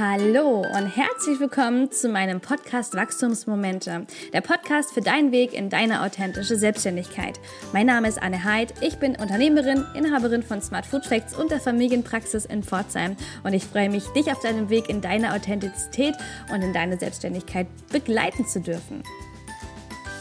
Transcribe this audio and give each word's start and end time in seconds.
Hallo 0.00 0.60
und 0.60 0.86
herzlich 0.86 1.40
willkommen 1.40 1.90
zu 1.90 2.08
meinem 2.08 2.40
Podcast 2.40 2.94
Wachstumsmomente, 2.94 4.06
der 4.32 4.40
Podcast 4.40 4.94
für 4.94 5.02
deinen 5.02 5.30
Weg 5.30 5.52
in 5.52 5.68
deine 5.68 6.00
authentische 6.00 6.56
Selbstständigkeit. 6.56 7.38
Mein 7.74 7.84
Name 7.84 8.08
ist 8.08 8.16
Anne 8.22 8.42
Heid, 8.42 8.72
ich 8.80 8.96
bin 8.96 9.14
Unternehmerin, 9.16 9.84
Inhaberin 9.94 10.42
von 10.42 10.62
Smart 10.62 10.86
Food 10.86 11.04
Facts 11.04 11.36
und 11.36 11.50
der 11.50 11.60
Familienpraxis 11.60 12.46
in 12.46 12.62
Pforzheim 12.62 13.14
und 13.42 13.52
ich 13.52 13.66
freue 13.66 13.90
mich, 13.90 14.06
dich 14.14 14.32
auf 14.32 14.40
deinem 14.40 14.70
Weg 14.70 14.88
in 14.88 15.02
deine 15.02 15.34
Authentizität 15.34 16.14
und 16.50 16.62
in 16.62 16.72
deine 16.72 16.98
Selbstständigkeit 16.98 17.66
begleiten 17.92 18.46
zu 18.46 18.62
dürfen. 18.62 19.02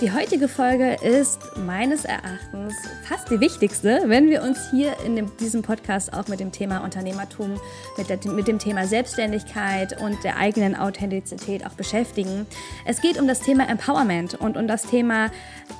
Die 0.02 0.14
heutige 0.14 0.48
Folge 0.48 0.94
ist 0.94 1.58
meines 1.58 2.06
Erachtens 2.06 2.74
fast 3.04 3.30
die 3.30 3.42
wichtigste, 3.42 4.04
wenn 4.06 4.30
wir 4.30 4.44
uns 4.44 4.72
hier 4.72 4.94
in 5.06 5.18
dem, 5.18 5.36
diesem 5.36 5.62
Podcast 5.62 6.14
auch 6.14 6.30
mit 6.30 6.40
dem 6.40 6.54
Thema 6.54 6.86
Unternehmertum, 6.86 7.60
mit, 7.98 8.08
der, 8.08 8.18
mit 8.32 8.48
dem 8.48 8.60
Thema 8.60 8.88
Selbstständigkeit 8.88 10.02
und 10.02 10.24
der 10.24 10.38
eigenen 10.38 10.74
Authentizität 10.74 11.66
auch 11.66 11.74
beschäftigen. 11.74 12.48
Es 12.86 13.02
geht 13.02 13.20
um 13.20 13.28
das 13.28 13.42
Thema 13.42 13.68
Empowerment 13.68 14.36
und 14.36 14.56
um 14.56 14.70
das 14.70 14.84
Thema 14.84 15.32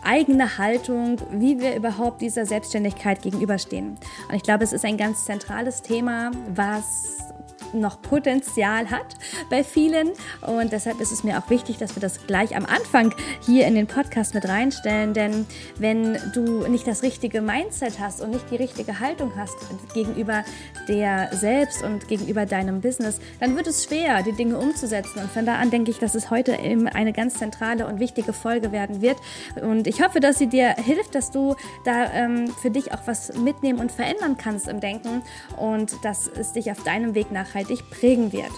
eigene 0.04 0.58
Haltung, 0.58 1.16
wie 1.32 1.62
wir 1.62 1.78
überhaupt 1.78 2.22
dieser 2.22 2.46
Selbstständigkeit 2.46 3.22
gegenüberstehen. 3.22 3.98
Und 4.28 4.36
ich 4.36 4.44
glaube, 4.44 4.66
es 4.66 4.74
ist 4.74 4.84
ein 4.84 4.98
ganz 4.98 5.24
zentrales 5.24 5.82
Thema, 5.82 6.32
was 6.54 7.19
noch 7.74 8.02
Potenzial 8.02 8.90
hat 8.90 9.16
bei 9.50 9.64
vielen. 9.64 10.10
Und 10.42 10.72
deshalb 10.72 11.00
ist 11.00 11.12
es 11.12 11.24
mir 11.24 11.38
auch 11.38 11.50
wichtig, 11.50 11.78
dass 11.78 11.96
wir 11.96 12.02
das 12.02 12.26
gleich 12.28 12.56
am 12.56 12.66
Anfang 12.66 13.14
hier 13.46 13.68
in 13.68 13.76
den 13.76 13.88
Podcast 13.88 14.34
mit 14.34 14.48
reinstellen. 14.48 15.14
Denn 15.14 15.46
wenn 15.78 16.18
du 16.34 16.68
nicht 16.68 16.88
das 16.88 17.04
richtige 17.04 17.42
Mindset 17.42 18.00
hast 18.00 18.22
und 18.22 18.32
nicht 18.32 18.50
die 18.52 18.56
richtige 18.56 19.00
Haltung 19.00 19.34
hast 19.36 19.56
gegenüber 19.94 20.44
der 20.88 21.30
selbst 21.34 21.84
und 21.84 22.08
gegenüber 22.08 22.46
deinem 22.46 22.82
Business, 22.82 23.20
dann 23.40 23.56
wird 23.56 23.68
es 23.68 23.86
schwer, 23.86 24.24
die 24.24 24.34
Dinge 24.34 24.58
umzusetzen. 24.58 25.20
Und 25.20 25.32
von 25.32 25.46
da 25.46 25.56
an 25.56 25.70
denke 25.72 25.92
ich, 25.92 26.00
dass 26.00 26.16
es 26.16 26.30
heute 26.30 26.56
eben 26.56 26.88
eine 26.88 27.14
ganz 27.14 27.36
zentrale 27.36 27.88
und 27.88 28.00
wichtige 28.00 28.34
Folge 28.34 28.72
werden 28.72 29.02
wird. 29.02 29.18
Und 29.62 29.88
ich 29.88 30.02
hoffe, 30.02 30.20
dass 30.20 30.38
sie 30.38 30.48
dir 30.48 30.76
hilft, 30.76 31.16
dass 31.16 31.32
du 31.32 31.56
da 31.86 32.12
ähm, 32.14 32.48
für 32.62 32.72
dich 32.72 32.92
auch 32.94 33.02
was 33.06 33.38
mitnehmen 33.38 33.80
und 33.80 33.92
verändern 33.92 34.38
kannst 34.38 34.68
im 34.68 34.80
Denken 34.80 35.22
und 35.58 35.94
dass 36.04 36.28
es 36.28 36.54
dich 36.54 36.72
auf 36.72 36.84
deinem 36.84 37.16
Weg 37.16 37.32
nachhaltig 37.32 37.59
nachhaltig 37.60 37.90
prägen 37.90 38.32
wird. 38.32 38.52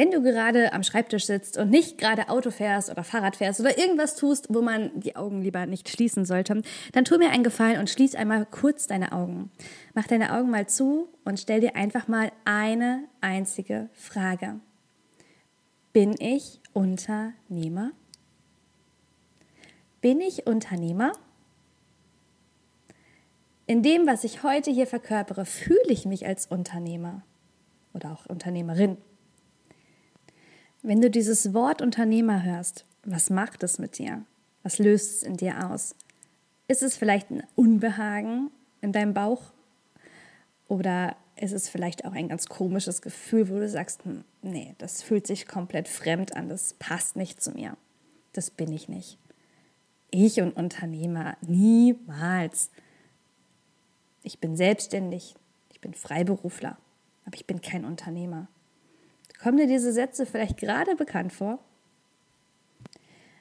Wenn 0.00 0.10
du 0.10 0.22
gerade 0.22 0.72
am 0.72 0.82
Schreibtisch 0.82 1.26
sitzt 1.26 1.58
und 1.58 1.68
nicht 1.68 1.98
gerade 1.98 2.30
Auto 2.30 2.50
fährst 2.50 2.88
oder 2.88 3.04
Fahrrad 3.04 3.36
fährst 3.36 3.60
oder 3.60 3.76
irgendwas 3.76 4.16
tust, 4.16 4.46
wo 4.48 4.62
man 4.62 4.98
die 4.98 5.14
Augen 5.14 5.42
lieber 5.42 5.66
nicht 5.66 5.90
schließen 5.90 6.24
sollte, 6.24 6.62
dann 6.92 7.04
tu 7.04 7.18
mir 7.18 7.28
einen 7.28 7.44
Gefallen 7.44 7.78
und 7.78 7.90
schließ 7.90 8.14
einmal 8.14 8.46
kurz 8.46 8.86
deine 8.86 9.12
Augen. 9.12 9.50
Mach 9.92 10.06
deine 10.06 10.32
Augen 10.32 10.48
mal 10.48 10.66
zu 10.66 11.10
und 11.26 11.38
stell 11.38 11.60
dir 11.60 11.76
einfach 11.76 12.08
mal 12.08 12.32
eine 12.46 13.04
einzige 13.20 13.90
Frage. 13.92 14.60
Bin 15.92 16.14
ich 16.18 16.60
Unternehmer? 16.72 17.90
Bin 20.00 20.22
ich 20.22 20.46
Unternehmer? 20.46 21.12
In 23.66 23.82
dem, 23.82 24.06
was 24.06 24.24
ich 24.24 24.42
heute 24.44 24.70
hier 24.70 24.86
verkörpere, 24.86 25.44
fühle 25.44 25.90
ich 25.90 26.06
mich 26.06 26.24
als 26.26 26.46
Unternehmer 26.46 27.20
oder 27.92 28.12
auch 28.12 28.24
Unternehmerin. 28.24 28.96
Wenn 30.82 31.02
du 31.02 31.10
dieses 31.10 31.52
Wort 31.52 31.82
Unternehmer 31.82 32.42
hörst, 32.42 32.86
was 33.04 33.28
macht 33.28 33.62
es 33.62 33.78
mit 33.78 33.98
dir? 33.98 34.24
Was 34.62 34.78
löst 34.78 35.16
es 35.16 35.22
in 35.22 35.36
dir 35.36 35.70
aus? 35.70 35.94
Ist 36.68 36.82
es 36.82 36.96
vielleicht 36.96 37.30
ein 37.30 37.42
Unbehagen 37.54 38.50
in 38.80 38.92
deinem 38.92 39.12
Bauch? 39.12 39.42
Oder 40.68 41.16
ist 41.36 41.52
es 41.52 41.68
vielleicht 41.68 42.06
auch 42.06 42.12
ein 42.12 42.28
ganz 42.28 42.46
komisches 42.46 43.02
Gefühl, 43.02 43.50
wo 43.50 43.58
du 43.58 43.68
sagst, 43.68 44.04
hm, 44.04 44.24
nee, 44.40 44.74
das 44.78 45.02
fühlt 45.02 45.26
sich 45.26 45.46
komplett 45.46 45.86
fremd 45.86 46.34
an, 46.34 46.48
das 46.48 46.74
passt 46.74 47.14
nicht 47.14 47.42
zu 47.42 47.50
mir. 47.50 47.76
Das 48.32 48.50
bin 48.50 48.72
ich 48.72 48.88
nicht. 48.88 49.18
Ich 50.10 50.40
und 50.40 50.56
Unternehmer, 50.56 51.36
niemals. 51.42 52.70
Ich 54.22 54.38
bin 54.38 54.56
selbstständig, 54.56 55.34
ich 55.70 55.80
bin 55.82 55.92
Freiberufler, 55.92 56.78
aber 57.26 57.34
ich 57.34 57.46
bin 57.46 57.60
kein 57.60 57.84
Unternehmer. 57.84 58.48
Kommen 59.42 59.56
dir 59.56 59.66
diese 59.66 59.92
Sätze 59.92 60.26
vielleicht 60.26 60.58
gerade 60.58 60.96
bekannt 60.96 61.32
vor? 61.32 61.58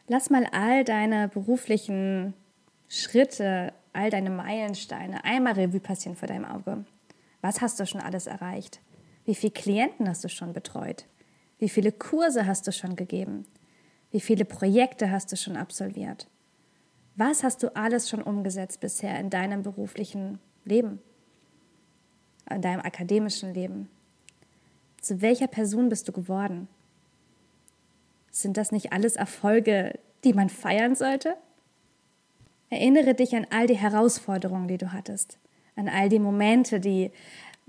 Lass 0.08 0.30
mal 0.30 0.46
all 0.52 0.84
deine 0.84 1.28
beruflichen 1.28 2.34
Schritte, 2.88 3.74
all 3.92 4.10
deine 4.10 4.30
Meilensteine 4.30 5.24
einmal 5.26 5.54
Revue 5.54 5.82
passieren 5.82 6.16
vor 6.16 6.28
deinem 6.28 6.46
Auge. 6.46 6.86
Was 7.42 7.62
hast 7.62 7.80
du 7.80 7.86
schon 7.86 8.02
alles 8.02 8.28
erreicht? 8.28 8.82
Wie 9.26 9.36
viele 9.36 9.52
Klienten 9.52 10.08
hast 10.08 10.24
du 10.24 10.30
schon 10.30 10.54
betreut? 10.54 11.06
Wie 11.58 11.70
viele 11.70 11.92
Kurse 11.92 12.48
hast 12.48 12.66
du 12.66 12.72
schon 12.72 12.96
gegeben? 12.96 13.46
Wie 14.10 14.22
viele 14.22 14.46
Projekte 14.46 15.12
hast 15.12 15.32
du 15.32 15.36
schon 15.36 15.58
absolviert? 15.58 16.28
Was 17.16 17.44
hast 17.44 17.62
du 17.62 17.76
alles 17.76 18.10
schon 18.10 18.24
umgesetzt 18.24 18.80
bisher 18.80 19.20
in 19.20 19.30
deinem 19.30 19.64
beruflichen 19.64 20.40
Leben, 20.64 21.00
in 22.50 22.62
deinem 22.62 22.80
akademischen 22.80 23.54
Leben? 23.54 23.90
Zu 25.02 25.22
welcher 25.22 25.48
Person 25.48 25.90
bist 25.90 26.08
du 26.08 26.12
geworden? 26.12 26.68
Sind 28.32 28.58
das 28.58 28.72
nicht 28.72 28.94
alles 28.94 29.16
Erfolge, 29.16 30.00
die 30.24 30.34
man 30.34 30.50
feiern 30.50 30.96
sollte? 30.96 31.36
Erinnere 32.70 33.16
dich 33.16 33.36
an 33.36 33.48
all 33.50 33.68
die 33.68 33.78
Herausforderungen, 33.78 34.68
die 34.68 34.78
du 34.78 34.94
hattest, 34.94 35.40
an 35.76 35.90
all 35.90 36.10
die 36.10 36.20
Momente, 36.20 36.80
die 36.80 37.12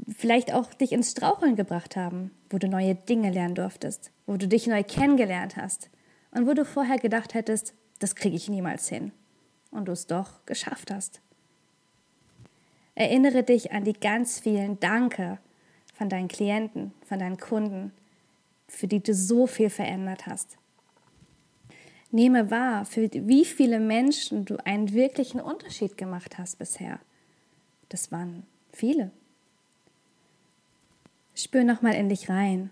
vielleicht 0.09 0.53
auch 0.53 0.73
dich 0.75 0.93
ins 0.93 1.13
Straucheln 1.13 1.57
gebracht 1.57 1.97
haben, 1.97 2.31
wo 2.51 2.59
du 2.59 2.69
neue 2.69 2.95
Dinge 2.95 3.31
lernen 3.31 3.55
durftest, 3.55 4.11
wo 4.27 4.37
du 4.37 4.47
dich 4.47 4.67
neu 4.67 4.83
kennengelernt 4.83 5.57
hast 5.57 5.91
und 6.33 6.47
wo 6.47 6.55
du 6.55 6.65
vorher 6.65 6.99
gedacht 6.99 7.35
hättest, 7.35 7.75
das 7.99 8.15
kriege 8.15 8.37
ich 8.37 8.49
niemals 8.49 8.89
hin 8.89 9.13
und 9.71 9.89
du 9.89 9.93
es 9.93 10.07
doch 10.07 10.45
geschafft 10.47 10.91
hast. 10.91 11.21
Erinnere 12.95 13.43
dich 13.43 13.73
an 13.73 13.85
die 13.85 13.95
ganz 13.95 14.41
vielen 14.41 14.79
Danke, 14.81 15.39
von 16.01 16.09
deinen 16.09 16.29
Klienten, 16.29 16.95
von 17.05 17.19
deinen 17.19 17.37
Kunden, 17.37 17.93
für 18.69 18.89
die 18.89 19.03
du 19.03 19.13
so 19.13 19.47
viel 19.47 19.69
verändert 19.69 20.27
hast. 20.27 20.57
Nehme 22.11 22.51
wahr, 22.51 22.87
für 22.87 23.11
wie 23.13 23.45
viele 23.45 23.79
Menschen 23.79 24.47
du 24.47 24.57
einen 24.65 24.95
wirklichen 24.95 25.43
Unterschied 25.43 25.99
gemacht 25.99 26.39
hast 26.39 26.59
bisher. 26.59 27.01
Das 27.91 28.11
waren 28.11 28.47
viele. 28.73 29.11
Spür 31.35 31.65
nochmal 31.65 31.97
in 31.97 32.09
dich 32.09 32.31
rein. 32.31 32.71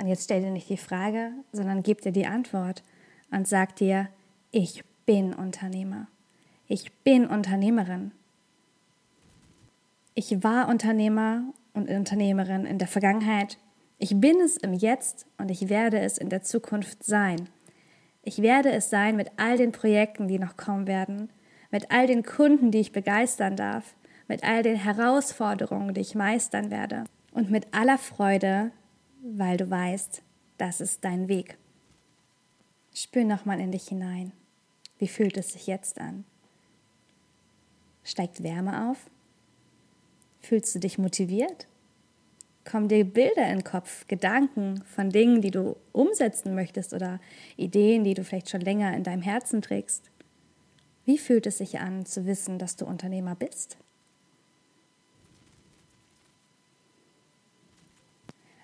Und 0.00 0.08
jetzt 0.08 0.24
stell 0.24 0.42
dir 0.42 0.50
nicht 0.50 0.68
die 0.68 0.76
Frage, 0.76 1.30
sondern 1.52 1.84
gib 1.84 2.00
dir 2.00 2.10
die 2.10 2.26
Antwort 2.26 2.82
und 3.30 3.46
sag 3.46 3.76
dir, 3.76 4.08
ich 4.50 4.82
bin 5.06 5.34
Unternehmer. 5.34 6.08
Ich 6.66 6.90
bin 7.04 7.28
Unternehmerin. 7.28 8.10
Ich 10.16 10.42
war 10.42 10.68
Unternehmer 10.68 11.44
und 11.72 11.88
Unternehmerin 11.88 12.64
in 12.64 12.78
der 12.78 12.88
Vergangenheit. 12.88 13.58
Ich 13.98 14.18
bin 14.18 14.40
es 14.40 14.56
im 14.56 14.72
Jetzt 14.72 15.26
und 15.38 15.50
ich 15.50 15.68
werde 15.68 16.00
es 16.00 16.18
in 16.18 16.28
der 16.28 16.42
Zukunft 16.42 17.04
sein. 17.04 17.48
Ich 18.22 18.42
werde 18.42 18.72
es 18.72 18.90
sein 18.90 19.16
mit 19.16 19.30
all 19.36 19.56
den 19.56 19.72
Projekten, 19.72 20.28
die 20.28 20.38
noch 20.38 20.56
kommen 20.56 20.86
werden, 20.86 21.30
mit 21.70 21.90
all 21.90 22.06
den 22.06 22.22
Kunden, 22.22 22.70
die 22.70 22.80
ich 22.80 22.92
begeistern 22.92 23.56
darf, 23.56 23.94
mit 24.28 24.44
all 24.44 24.62
den 24.62 24.76
Herausforderungen, 24.76 25.94
die 25.94 26.00
ich 26.00 26.14
meistern 26.14 26.70
werde 26.70 27.04
und 27.32 27.50
mit 27.50 27.74
aller 27.74 27.98
Freude, 27.98 28.70
weil 29.22 29.56
du 29.56 29.68
weißt, 29.70 30.22
das 30.58 30.80
ist 30.80 31.04
dein 31.04 31.28
Weg. 31.28 31.56
Spür 32.94 33.24
nochmal 33.24 33.60
in 33.60 33.72
dich 33.72 33.88
hinein. 33.88 34.32
Wie 34.98 35.08
fühlt 35.08 35.36
es 35.36 35.52
sich 35.52 35.66
jetzt 35.66 36.00
an? 36.00 36.24
Steigt 38.04 38.42
Wärme 38.42 38.90
auf? 38.90 39.10
Fühlst 40.50 40.74
du 40.74 40.80
dich 40.80 40.98
motiviert? 40.98 41.68
Kommen 42.64 42.88
dir 42.88 43.04
Bilder 43.04 43.44
in 43.44 43.58
den 43.58 43.64
Kopf, 43.64 44.08
Gedanken 44.08 44.82
von 44.82 45.10
Dingen, 45.10 45.42
die 45.42 45.52
du 45.52 45.76
umsetzen 45.92 46.56
möchtest 46.56 46.92
oder 46.92 47.20
Ideen, 47.56 48.02
die 48.02 48.14
du 48.14 48.24
vielleicht 48.24 48.50
schon 48.50 48.60
länger 48.60 48.96
in 48.96 49.04
deinem 49.04 49.22
Herzen 49.22 49.62
trägst? 49.62 50.10
Wie 51.04 51.18
fühlt 51.18 51.46
es 51.46 51.58
sich 51.58 51.78
an, 51.78 52.04
zu 52.04 52.26
wissen, 52.26 52.58
dass 52.58 52.74
du 52.74 52.84
Unternehmer 52.84 53.36
bist? 53.36 53.76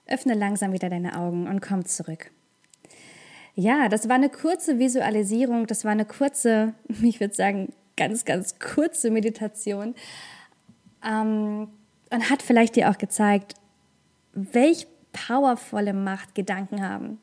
Öffne 0.08 0.34
langsam 0.34 0.72
wieder 0.72 0.88
deine 0.88 1.16
Augen 1.16 1.46
und 1.46 1.60
komm 1.60 1.84
zurück. 1.84 2.32
Ja, 3.54 3.88
das 3.88 4.08
war 4.08 4.16
eine 4.16 4.30
kurze 4.30 4.80
Visualisierung, 4.80 5.68
das 5.68 5.84
war 5.84 5.92
eine 5.92 6.04
kurze, 6.04 6.74
ich 7.04 7.20
würde 7.20 7.34
sagen, 7.34 7.72
ganz, 7.96 8.24
ganz 8.24 8.58
kurze 8.58 9.12
Meditation 9.12 9.94
ähm, 11.04 11.68
und 12.10 12.30
hat 12.30 12.42
vielleicht 12.42 12.76
dir 12.76 12.90
auch 12.90 12.98
gezeigt, 12.98 13.54
welch 14.32 14.86
powervolle 15.12 15.92
Machtgedanken 15.92 16.86
haben. 16.86 17.18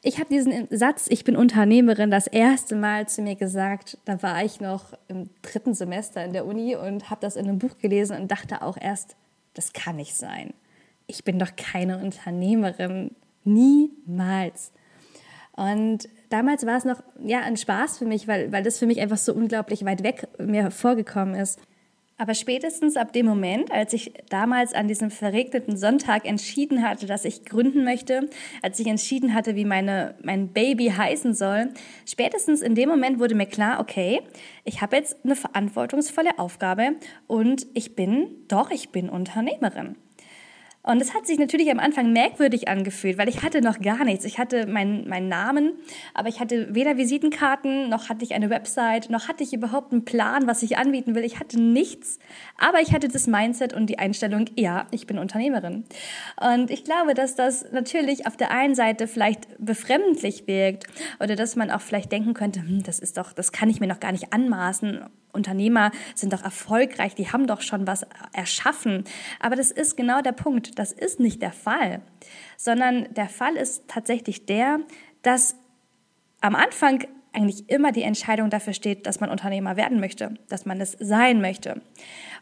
Ich 0.00 0.18
habe 0.18 0.28
diesen 0.28 0.68
Satz, 0.70 1.06
ich 1.08 1.24
bin 1.24 1.36
Unternehmerin, 1.36 2.10
das 2.10 2.28
erste 2.28 2.76
Mal 2.76 3.08
zu 3.08 3.20
mir 3.20 3.34
gesagt. 3.34 3.98
Da 4.04 4.22
war 4.22 4.44
ich 4.44 4.60
noch 4.60 4.92
im 5.08 5.28
dritten 5.42 5.74
Semester 5.74 6.24
in 6.24 6.32
der 6.32 6.46
Uni 6.46 6.76
und 6.76 7.10
habe 7.10 7.20
das 7.20 7.36
in 7.36 7.48
einem 7.48 7.58
Buch 7.58 7.78
gelesen 7.78 8.16
und 8.16 8.30
dachte 8.30 8.62
auch 8.62 8.76
erst, 8.80 9.16
das 9.54 9.72
kann 9.72 9.96
nicht 9.96 10.14
sein. 10.14 10.54
Ich 11.08 11.24
bin 11.24 11.38
doch 11.38 11.56
keine 11.56 11.98
Unternehmerin. 11.98 13.10
Niemals. 13.44 14.72
Und 15.56 16.08
damals 16.28 16.64
war 16.64 16.76
es 16.76 16.84
noch 16.84 17.02
ja, 17.24 17.40
ein 17.40 17.56
Spaß 17.56 17.98
für 17.98 18.04
mich, 18.04 18.28
weil, 18.28 18.52
weil 18.52 18.62
das 18.62 18.78
für 18.78 18.86
mich 18.86 19.00
einfach 19.00 19.16
so 19.16 19.34
unglaublich 19.34 19.84
weit 19.84 20.04
weg 20.04 20.28
mir 20.38 20.70
vorgekommen 20.70 21.34
ist. 21.34 21.58
Aber 22.20 22.34
spätestens 22.34 22.96
ab 22.96 23.12
dem 23.12 23.26
Moment, 23.26 23.70
als 23.70 23.92
ich 23.92 24.12
damals 24.28 24.74
an 24.74 24.88
diesem 24.88 25.12
verregneten 25.12 25.76
Sonntag 25.76 26.26
entschieden 26.26 26.82
hatte, 26.82 27.06
dass 27.06 27.24
ich 27.24 27.44
gründen 27.44 27.84
möchte, 27.84 28.28
als 28.60 28.80
ich 28.80 28.88
entschieden 28.88 29.34
hatte, 29.34 29.54
wie 29.54 29.64
meine, 29.64 30.16
mein 30.24 30.48
Baby 30.48 30.88
heißen 30.88 31.32
soll, 31.32 31.70
spätestens 32.06 32.60
in 32.60 32.74
dem 32.74 32.88
Moment 32.88 33.20
wurde 33.20 33.36
mir 33.36 33.46
klar, 33.46 33.78
okay, 33.78 34.20
ich 34.64 34.82
habe 34.82 34.96
jetzt 34.96 35.24
eine 35.24 35.36
verantwortungsvolle 35.36 36.40
Aufgabe 36.40 36.96
und 37.28 37.68
ich 37.74 37.94
bin, 37.94 38.26
doch, 38.48 38.72
ich 38.72 38.88
bin 38.90 39.08
Unternehmerin. 39.08 39.94
Und 40.82 41.02
es 41.02 41.12
hat 41.12 41.26
sich 41.26 41.38
natürlich 41.38 41.70
am 41.70 41.80
Anfang 41.80 42.12
merkwürdig 42.12 42.68
angefühlt, 42.68 43.18
weil 43.18 43.28
ich 43.28 43.42
hatte 43.42 43.60
noch 43.60 43.80
gar 43.80 44.04
nichts. 44.04 44.24
Ich 44.24 44.38
hatte 44.38 44.66
meinen, 44.66 45.08
meinen 45.08 45.28
Namen, 45.28 45.72
aber 46.14 46.28
ich 46.28 46.40
hatte 46.40 46.74
weder 46.74 46.96
Visitenkarten, 46.96 47.90
noch 47.90 48.08
hatte 48.08 48.24
ich 48.24 48.32
eine 48.32 48.48
Website, 48.48 49.10
noch 49.10 49.28
hatte 49.28 49.42
ich 49.42 49.52
überhaupt 49.52 49.92
einen 49.92 50.04
Plan, 50.04 50.46
was 50.46 50.62
ich 50.62 50.78
anbieten 50.78 51.14
will. 51.14 51.24
Ich 51.24 51.40
hatte 51.40 51.60
nichts, 51.60 52.18
aber 52.56 52.80
ich 52.80 52.92
hatte 52.92 53.08
das 53.08 53.26
Mindset 53.26 53.74
und 53.74 53.86
die 53.86 53.98
Einstellung, 53.98 54.46
ja, 54.56 54.86
ich 54.90 55.06
bin 55.06 55.18
Unternehmerin. 55.18 55.84
Und 56.40 56.70
ich 56.70 56.84
glaube, 56.84 57.12
dass 57.12 57.34
das 57.34 57.70
natürlich 57.72 58.26
auf 58.26 58.36
der 58.36 58.50
einen 58.52 58.74
Seite 58.74 59.08
vielleicht 59.08 59.46
befremdlich 59.58 60.46
wirkt 60.46 60.86
oder 61.20 61.34
dass 61.36 61.56
man 61.56 61.70
auch 61.70 61.80
vielleicht 61.80 62.12
denken 62.12 62.34
könnte, 62.34 62.60
hm, 62.60 62.82
das 62.84 62.98
ist 62.98 63.18
doch, 63.18 63.32
das 63.32 63.52
kann 63.52 63.68
ich 63.68 63.80
mir 63.80 63.88
noch 63.88 64.00
gar 64.00 64.12
nicht 64.12 64.32
anmaßen 64.32 65.04
Unternehmer 65.38 65.90
sind 66.14 66.32
doch 66.32 66.42
erfolgreich, 66.42 67.14
die 67.14 67.32
haben 67.32 67.46
doch 67.46 67.62
schon 67.62 67.86
was 67.86 68.06
erschaffen. 68.32 69.04
Aber 69.40 69.56
das 69.56 69.70
ist 69.70 69.96
genau 69.96 70.20
der 70.20 70.32
Punkt. 70.32 70.78
Das 70.78 70.92
ist 70.92 71.20
nicht 71.20 71.40
der 71.40 71.52
Fall, 71.52 72.02
sondern 72.56 73.12
der 73.14 73.28
Fall 73.28 73.56
ist 73.56 73.88
tatsächlich 73.88 74.44
der, 74.44 74.80
dass 75.22 75.56
am 76.40 76.54
Anfang 76.54 77.04
eigentlich 77.32 77.68
immer 77.68 77.92
die 77.92 78.02
Entscheidung 78.02 78.50
dafür 78.50 78.72
steht, 78.72 79.06
dass 79.06 79.20
man 79.20 79.30
Unternehmer 79.30 79.76
werden 79.76 80.00
möchte, 80.00 80.34
dass 80.48 80.66
man 80.66 80.80
es 80.80 80.96
sein 80.98 81.40
möchte. 81.40 81.80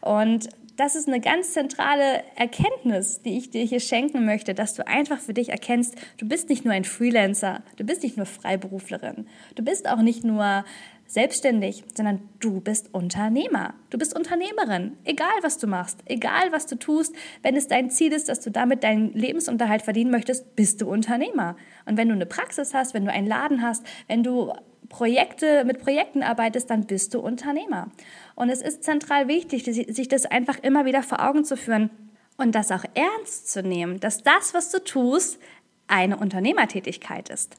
Und 0.01 0.49
das 0.77 0.95
ist 0.95 1.07
eine 1.07 1.19
ganz 1.19 1.53
zentrale 1.53 2.23
Erkenntnis, 2.35 3.21
die 3.23 3.37
ich 3.37 3.49
dir 3.49 3.63
hier 3.63 3.79
schenken 3.79 4.25
möchte, 4.25 4.53
dass 4.53 4.75
du 4.75 4.87
einfach 4.87 5.19
für 5.19 5.33
dich 5.33 5.49
erkennst, 5.49 5.95
du 6.17 6.27
bist 6.27 6.49
nicht 6.49 6.65
nur 6.65 6.73
ein 6.73 6.85
Freelancer, 6.85 7.63
du 7.77 7.83
bist 7.83 8.03
nicht 8.03 8.15
nur 8.15 8.27
Freiberuflerin, 8.27 9.27
du 9.55 9.63
bist 9.63 9.89
auch 9.89 10.01
nicht 10.01 10.23
nur 10.23 10.63
selbstständig, 11.07 11.83
sondern 11.95 12.27
du 12.39 12.59
bist 12.59 12.93
Unternehmer. 12.93 13.73
Du 13.89 13.97
bist 13.97 14.15
Unternehmerin, 14.15 14.97
egal 15.05 15.33
was 15.41 15.57
du 15.57 15.67
machst, 15.67 15.99
egal 16.05 16.51
was 16.51 16.67
du 16.67 16.75
tust. 16.75 17.15
Wenn 17.41 17.55
es 17.55 17.67
dein 17.67 17.89
Ziel 17.89 18.13
ist, 18.13 18.29
dass 18.29 18.41
du 18.41 18.51
damit 18.51 18.83
deinen 18.83 19.13
Lebensunterhalt 19.13 19.81
verdienen 19.81 20.11
möchtest, 20.11 20.55
bist 20.55 20.81
du 20.81 20.89
Unternehmer. 20.89 21.55
Und 21.85 21.97
wenn 21.97 22.09
du 22.09 22.13
eine 22.13 22.25
Praxis 22.25 22.73
hast, 22.73 22.93
wenn 22.93 23.05
du 23.05 23.11
einen 23.11 23.27
Laden 23.27 23.61
hast, 23.61 23.85
wenn 24.07 24.23
du 24.23 24.53
Projekte 24.89 25.65
mit 25.65 25.79
Projekten 25.79 26.23
arbeitest, 26.23 26.69
dann 26.69 26.85
bist 26.85 27.13
du 27.13 27.19
Unternehmer. 27.19 27.89
Und 28.35 28.49
es 28.49 28.61
ist 28.61 28.83
zentral 28.83 29.27
wichtig, 29.27 29.63
sich 29.63 30.07
das 30.07 30.25
einfach 30.25 30.59
immer 30.59 30.85
wieder 30.85 31.03
vor 31.03 31.25
Augen 31.25 31.43
zu 31.43 31.57
führen 31.57 31.89
und 32.37 32.53
das 32.55 32.71
auch 32.71 32.83
ernst 32.93 33.51
zu 33.51 33.63
nehmen, 33.63 33.99
dass 33.99 34.23
das, 34.23 34.53
was 34.53 34.71
du 34.71 34.83
tust, 34.83 35.39
eine 35.87 36.17
Unternehmertätigkeit 36.17 37.29
ist. 37.29 37.55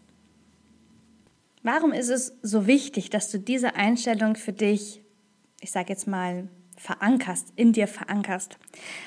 Warum 1.62 1.92
ist 1.92 2.08
es 2.08 2.38
so 2.42 2.66
wichtig, 2.66 3.10
dass 3.10 3.30
du 3.30 3.38
diese 3.38 3.74
Einstellung 3.74 4.36
für 4.36 4.52
dich, 4.52 5.02
ich 5.60 5.70
sage 5.70 5.88
jetzt 5.88 6.06
mal, 6.06 6.48
verankerst, 6.76 7.52
in 7.56 7.72
dir 7.72 7.88
verankerst? 7.88 8.58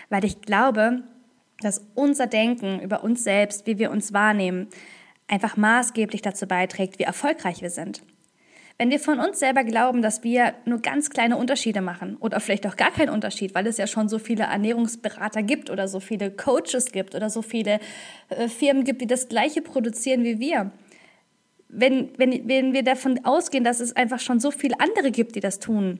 Weil 0.09 0.25
ich 0.25 0.41
glaube, 0.41 1.03
dass 1.61 1.85
unser 1.95 2.27
Denken 2.27 2.79
über 2.81 3.03
uns 3.03 3.23
selbst, 3.23 3.67
wie 3.67 3.77
wir 3.77 3.91
uns 3.91 4.13
wahrnehmen, 4.13 4.67
einfach 5.27 5.55
maßgeblich 5.55 6.21
dazu 6.21 6.45
beiträgt, 6.45 6.99
wie 6.99 7.03
erfolgreich 7.03 7.61
wir 7.61 7.69
sind. 7.69 8.03
Wenn 8.77 8.89
wir 8.89 8.99
von 8.99 9.19
uns 9.19 9.37
selber 9.39 9.63
glauben, 9.63 10.01
dass 10.01 10.23
wir 10.23 10.55
nur 10.65 10.79
ganz 10.79 11.11
kleine 11.11 11.37
Unterschiede 11.37 11.81
machen 11.81 12.17
oder 12.17 12.39
vielleicht 12.39 12.65
auch 12.65 12.75
gar 12.75 12.89
keinen 12.89 13.09
Unterschied, 13.11 13.53
weil 13.53 13.67
es 13.67 13.77
ja 13.77 13.85
schon 13.85 14.09
so 14.09 14.17
viele 14.17 14.45
Ernährungsberater 14.45 15.43
gibt 15.43 15.69
oder 15.69 15.87
so 15.87 15.99
viele 15.99 16.31
Coaches 16.31 16.91
gibt 16.91 17.13
oder 17.13 17.29
so 17.29 17.43
viele 17.43 17.79
äh, 18.29 18.47
Firmen 18.47 18.83
gibt, 18.83 19.01
die 19.01 19.07
das 19.07 19.29
gleiche 19.29 19.61
produzieren 19.61 20.23
wie 20.23 20.39
wir, 20.39 20.71
wenn, 21.71 22.11
wenn, 22.17 22.47
wenn 22.47 22.73
wir 22.73 22.83
davon 22.83 23.23
ausgehen, 23.23 23.63
dass 23.63 23.79
es 23.79 23.95
einfach 23.95 24.19
schon 24.19 24.39
so 24.39 24.51
viele 24.51 24.79
andere 24.79 25.11
gibt, 25.11 25.35
die 25.35 25.39
das 25.39 25.59
tun, 25.59 25.99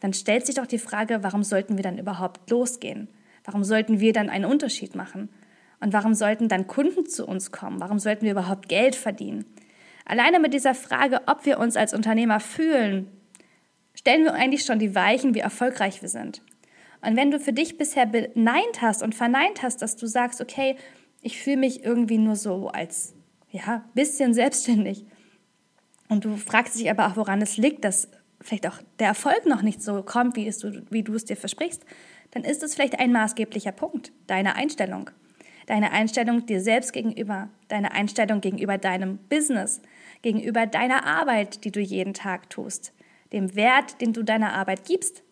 dann 0.00 0.12
stellt 0.12 0.44
sich 0.44 0.56
doch 0.56 0.66
die 0.66 0.78
Frage, 0.78 1.22
warum 1.22 1.42
sollten 1.42 1.76
wir 1.76 1.82
dann 1.82 1.98
überhaupt 1.98 2.50
losgehen? 2.50 3.08
Warum 3.44 3.64
sollten 3.64 4.00
wir 4.00 4.12
dann 4.12 4.28
einen 4.28 4.44
Unterschied 4.44 4.94
machen? 4.94 5.30
Und 5.80 5.92
warum 5.92 6.14
sollten 6.14 6.48
dann 6.48 6.66
Kunden 6.66 7.06
zu 7.06 7.26
uns 7.26 7.50
kommen? 7.50 7.80
Warum 7.80 7.98
sollten 7.98 8.24
wir 8.24 8.32
überhaupt 8.32 8.68
Geld 8.68 8.94
verdienen? 8.94 9.44
Alleine 10.04 10.38
mit 10.38 10.52
dieser 10.52 10.74
Frage, 10.74 11.22
ob 11.26 11.46
wir 11.46 11.58
uns 11.58 11.76
als 11.76 11.94
Unternehmer 11.94 12.40
fühlen, 12.40 13.08
stellen 13.94 14.24
wir 14.24 14.34
eigentlich 14.34 14.64
schon 14.64 14.78
die 14.78 14.94
Weichen, 14.94 15.34
wie 15.34 15.40
erfolgreich 15.40 16.02
wir 16.02 16.08
sind. 16.08 16.42
Und 17.00 17.16
wenn 17.16 17.30
du 17.30 17.40
für 17.40 17.52
dich 17.52 17.78
bisher 17.78 18.06
beneint 18.06 18.82
hast 18.82 19.02
und 19.02 19.14
verneint 19.14 19.62
hast, 19.62 19.80
dass 19.82 19.96
du 19.96 20.06
sagst, 20.06 20.40
okay, 20.40 20.76
ich 21.22 21.40
fühle 21.40 21.56
mich 21.56 21.84
irgendwie 21.84 22.18
nur 22.18 22.36
so 22.36 22.68
als 22.68 23.15
ja, 23.50 23.84
bisschen 23.94 24.34
selbstständig. 24.34 25.06
Und 26.08 26.24
du 26.24 26.36
fragst 26.36 26.78
dich 26.78 26.90
aber 26.90 27.06
auch, 27.08 27.16
woran 27.16 27.42
es 27.42 27.56
liegt, 27.56 27.84
dass 27.84 28.08
vielleicht 28.40 28.66
auch 28.66 28.78
der 28.98 29.08
Erfolg 29.08 29.46
noch 29.46 29.62
nicht 29.62 29.82
so 29.82 30.02
kommt, 30.02 30.36
wie, 30.36 30.46
es 30.46 30.58
du, 30.58 30.82
wie 30.90 31.02
du 31.02 31.14
es 31.14 31.24
dir 31.24 31.36
versprichst, 31.36 31.84
dann 32.30 32.44
ist 32.44 32.62
es 32.62 32.74
vielleicht 32.74 32.98
ein 32.98 33.12
maßgeblicher 33.12 33.72
Punkt, 33.72 34.12
deine 34.26 34.56
Einstellung. 34.56 35.10
Deine 35.66 35.90
Einstellung 35.90 36.46
dir 36.46 36.60
selbst 36.60 36.92
gegenüber, 36.92 37.48
deine 37.66 37.90
Einstellung 37.90 38.40
gegenüber 38.40 38.78
deinem 38.78 39.18
Business, 39.28 39.80
gegenüber 40.22 40.66
deiner 40.66 41.04
Arbeit, 41.04 41.64
die 41.64 41.72
du 41.72 41.80
jeden 41.80 42.14
Tag 42.14 42.50
tust, 42.50 42.92
dem 43.32 43.56
Wert, 43.56 44.00
den 44.00 44.12
du 44.12 44.22
deiner 44.22 44.52
Arbeit 44.52 44.84
gibst. 44.84 45.24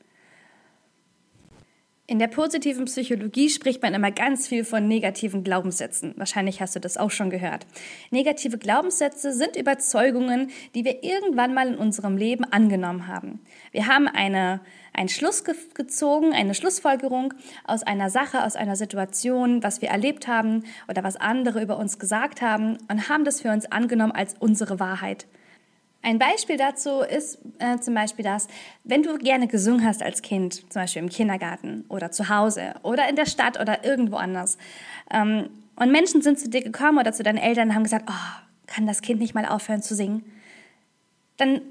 In 2.07 2.19
der 2.19 2.29
positiven 2.29 2.85
Psychologie 2.85 3.49
spricht 3.49 3.81
man 3.81 3.95
immer 3.95 4.11
ganz 4.11 4.47
viel 4.47 4.65
von 4.65 4.87
negativen 4.87 5.43
Glaubenssätzen. 5.43 6.13
Wahrscheinlich 6.19 6.61
hast 6.61 6.77
du 6.77 6.81
das 6.81 6.99
auch 6.99 7.11
schon 7.11 7.31
gehört. 7.31 7.67
Negative 8.11 8.59
Glaubenssätze 8.59 9.33
sind 9.33 9.57
Überzeugungen, 9.57 10.51
die 10.75 10.85
wir 10.85 11.03
irgendwann 11.03 11.55
mal 11.55 11.69
in 11.69 11.79
unserem 11.79 12.19
Leben 12.19 12.45
angenommen 12.45 13.07
haben. 13.07 13.41
Wir 13.73 13.87
haben 13.87 14.07
eine, 14.07 14.61
einen 14.93 15.09
Schluss 15.09 15.45
gezogen, 15.45 16.35
eine 16.35 16.55
Schlussfolgerung 16.55 17.33
aus 17.67 17.83
einer 17.83 18.11
Sache, 18.11 18.45
aus 18.45 18.55
einer 18.55 18.77
Situation, 18.77 19.63
was 19.63 19.81
wir 19.81 19.89
erlebt 19.89 20.29
haben 20.29 20.65
oder 20.89 21.05
was 21.05 21.17
andere 21.17 21.63
über 21.63 21.79
uns 21.79 21.99
gesagt 21.99 22.43
haben 22.43 22.77
und 22.91 23.09
haben 23.09 23.25
das 23.25 23.41
für 23.41 23.51
uns 23.51 23.65
angenommen 23.73 24.13
als 24.13 24.35
unsere 24.39 24.79
Wahrheit. 24.79 25.27
Ein 26.05 26.19
Beispiel 26.19 26.59
dazu 26.59 27.01
ist 27.01 27.39
äh, 27.59 27.79
zum 27.79 27.95
Beispiel 27.95 28.25
das, 28.25 28.47
wenn 28.85 29.03
du 29.03 29.17
gerne 29.17 29.49
gesungen 29.49 29.87
hast 29.87 30.03
als 30.03 30.21
Kind, 30.21 30.71
zum 30.71 30.83
Beispiel 30.83 31.03
im 31.03 31.09
Kindergarten 31.09 31.87
oder 31.89 32.11
zu 32.11 32.29
Hause 32.29 32.75
oder 32.83 33.09
in 33.09 33.17
der 33.17 33.25
Stadt 33.25 33.59
oder 33.59 33.85
irgendwo 33.85 34.17
anders, 34.17 34.59
ähm, 35.11 35.49
und 35.77 35.91
Menschen 35.91 36.21
sind 36.21 36.39
zu 36.39 36.49
dir 36.49 36.63
gekommen 36.63 36.99
oder 36.99 37.13
zu 37.13 37.23
deinen 37.23 37.39
Eltern 37.39 37.71
und 37.71 37.75
haben 37.75 37.85
gesagt, 37.85 38.09
oh, 38.09 38.43
kann 38.67 38.87
das 38.87 39.01
Kind 39.01 39.19
nicht 39.19 39.35
mal 39.35 39.47
aufhören 39.47 39.83
zu 39.83 39.95
singen? 39.95 40.25
Dann 41.39 41.63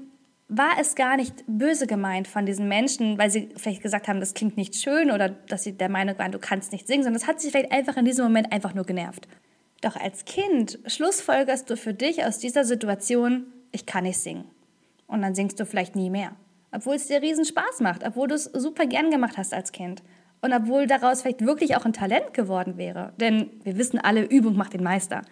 war 0.48 0.72
es 0.80 0.96
gar 0.96 1.16
nicht 1.16 1.44
böse 1.46 1.86
gemeint 1.86 2.26
von 2.26 2.44
diesen 2.44 2.68
Menschen, 2.68 3.16
weil 3.16 3.30
sie 3.30 3.50
vielleicht 3.56 3.82
gesagt 3.82 4.08
haben, 4.08 4.18
das 4.18 4.34
klingt 4.34 4.56
nicht 4.56 4.74
schön 4.74 5.12
oder 5.12 5.28
dass 5.28 5.62
sie 5.62 5.72
der 5.72 5.88
Meinung 5.88 6.18
waren, 6.18 6.32
du 6.32 6.40
kannst 6.40 6.72
nicht 6.72 6.88
singen, 6.88 7.04
sondern 7.04 7.22
es 7.22 7.28
hat 7.28 7.40
sich 7.40 7.52
vielleicht 7.52 7.72
einfach 7.72 7.96
in 7.96 8.04
diesem 8.04 8.24
Moment 8.24 8.52
einfach 8.52 8.74
nur 8.74 8.84
genervt. 8.84 9.28
Doch 9.80 9.96
als 9.96 10.24
Kind 10.24 10.80
schlussfolgerst 10.86 11.70
du 11.70 11.76
für 11.76 11.94
dich 11.94 12.24
aus 12.24 12.38
dieser 12.38 12.64
Situation, 12.64 13.46
ich 13.74 13.86
kann 13.86 14.04
nicht 14.04 14.18
singen. 14.18 14.44
Und 15.06 15.22
dann 15.22 15.34
singst 15.34 15.60
du 15.60 15.66
vielleicht 15.66 15.96
nie 15.96 16.10
mehr. 16.10 16.32
Obwohl 16.72 16.96
es 16.96 17.06
dir 17.06 17.22
riesen 17.22 17.44
Spaß 17.44 17.80
macht, 17.80 18.04
obwohl 18.06 18.28
du 18.28 18.34
es 18.34 18.44
super 18.44 18.86
gern 18.86 19.10
gemacht 19.10 19.36
hast 19.36 19.52
als 19.52 19.72
Kind. 19.72 20.02
Und 20.40 20.52
obwohl 20.52 20.86
daraus 20.86 21.22
vielleicht 21.22 21.44
wirklich 21.44 21.76
auch 21.76 21.84
ein 21.84 21.92
Talent 21.92 22.34
geworden 22.34 22.76
wäre. 22.76 23.12
Denn 23.18 23.50
wir 23.62 23.76
wissen 23.78 23.98
alle, 23.98 24.24
Übung 24.24 24.56
macht 24.56 24.74
den 24.74 24.82
Meister. 24.82 25.22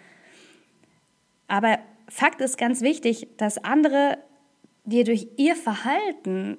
Aber 1.49 1.78
Fakt 2.08 2.40
ist 2.40 2.58
ganz 2.58 2.80
wichtig, 2.80 3.28
dass 3.37 3.62
andere 3.62 4.18
dir 4.84 5.04
durch 5.04 5.28
ihr 5.37 5.56
Verhalten 5.56 6.56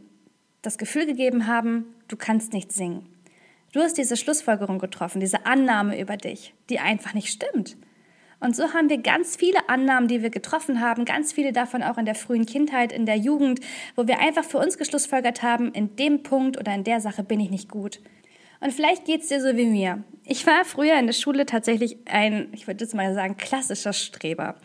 das 0.61 0.77
Gefühl 0.77 1.05
gegeben 1.05 1.47
haben, 1.47 1.93
du 2.07 2.15
kannst 2.15 2.53
nicht 2.53 2.71
singen. 2.71 3.07
Du 3.73 3.81
hast 3.81 3.97
diese 3.97 4.17
Schlussfolgerung 4.17 4.79
getroffen, 4.79 5.19
diese 5.19 5.45
Annahme 5.45 5.99
über 5.99 6.15
dich, 6.15 6.53
die 6.69 6.79
einfach 6.79 7.13
nicht 7.13 7.29
stimmt. 7.29 7.75
Und 8.43 8.57
so 8.57 8.73
haben 8.73 8.89
wir 8.89 8.97
ganz 8.97 9.37
viele 9.37 9.69
Annahmen, 9.69 10.09
die 10.09 10.21
wir 10.21 10.29
getroffen 10.29 10.81
haben, 10.81 11.05
ganz 11.05 11.31
viele 11.31 11.53
davon 11.53 11.81
auch 11.81 11.97
in 11.97 12.03
der 12.03 12.13
frühen 12.13 12.45
Kindheit, 12.45 12.91
in 12.91 13.05
der 13.05 13.15
Jugend, 13.15 13.61
wo 13.95 14.05
wir 14.05 14.19
einfach 14.19 14.43
für 14.43 14.57
uns 14.57 14.77
geschlussfolgert 14.77 15.43
haben, 15.43 15.71
in 15.71 15.95
dem 15.95 16.23
Punkt 16.23 16.57
oder 16.57 16.75
in 16.75 16.83
der 16.83 16.99
Sache 16.99 17.23
bin 17.23 17.39
ich 17.39 17.49
nicht 17.49 17.69
gut. 17.69 18.01
Und 18.63 18.71
vielleicht 18.71 19.03
geht's 19.03 19.27
dir 19.27 19.41
so 19.41 19.57
wie 19.57 19.65
mir. 19.65 20.03
Ich 20.25 20.47
war 20.47 20.63
früher 20.63 20.97
in 20.97 21.05
der 21.05 21.13
Schule 21.13 21.45
tatsächlich 21.45 21.97
ein, 22.05 22.47
ich 22.53 22.65
würde 22.65 22.81
jetzt 22.81 22.95
mal 22.95 23.13
sagen, 23.13 23.35
klassischer 23.35 23.91
Streber. 23.91 24.55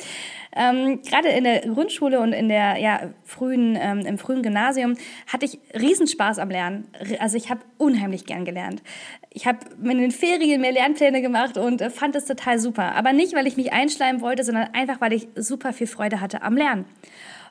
Ähm, 0.54 1.02
Gerade 1.02 1.30
in 1.30 1.42
der 1.42 1.62
Grundschule 1.62 2.20
und 2.20 2.32
in 2.32 2.48
der 2.48 2.78
ja, 2.78 3.10
frühen, 3.24 3.76
ähm, 3.80 4.06
im 4.06 4.18
frühen 4.18 4.44
Gymnasium 4.44 4.94
hatte 5.26 5.46
ich 5.46 5.58
Riesenspaß 5.74 6.38
am 6.38 6.48
Lernen. 6.48 6.86
Also 7.18 7.36
ich 7.36 7.50
habe 7.50 7.60
unheimlich 7.76 8.24
gern 8.24 8.44
gelernt. 8.44 8.84
Ich 9.30 9.48
habe 9.48 9.58
in 9.82 9.98
den 9.98 10.12
Ferien 10.12 10.60
mehr 10.60 10.72
Lernpläne 10.72 11.20
gemacht 11.20 11.58
und 11.58 11.80
äh, 11.80 11.90
fand 11.90 12.14
es 12.14 12.26
total 12.26 12.60
super. 12.60 12.94
Aber 12.94 13.12
nicht, 13.12 13.34
weil 13.34 13.48
ich 13.48 13.56
mich 13.56 13.72
einschleimen 13.72 14.20
wollte, 14.20 14.44
sondern 14.44 14.68
einfach, 14.74 15.00
weil 15.00 15.12
ich 15.12 15.26
super 15.34 15.72
viel 15.72 15.88
Freude 15.88 16.20
hatte 16.20 16.42
am 16.42 16.56
Lernen. 16.56 16.84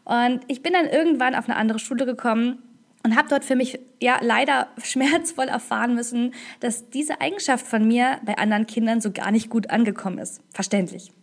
Und 0.06 0.40
ich 0.48 0.64
bin 0.64 0.72
dann 0.72 0.88
irgendwann 0.88 1.36
auf 1.36 1.50
eine 1.50 1.58
andere 1.58 1.80
Schule 1.80 2.06
gekommen 2.06 2.64
und 3.08 3.16
habe 3.16 3.30
dort 3.30 3.46
für 3.46 3.56
mich 3.56 3.80
ja 4.02 4.20
leider 4.22 4.68
schmerzvoll 4.84 5.48
erfahren 5.48 5.96
müssen, 5.96 6.34
dass 6.60 6.90
diese 6.90 7.22
Eigenschaft 7.22 7.66
von 7.66 7.88
mir 7.88 8.20
bei 8.26 8.38
anderen 8.38 8.68
Kindern 8.68 9.00
so 9.00 9.12
gar 9.12 9.32
nicht 9.32 9.50
gut 9.50 9.70
angekommen 9.70 10.20
ist. 10.20 10.42
Verständlich. 10.54 11.14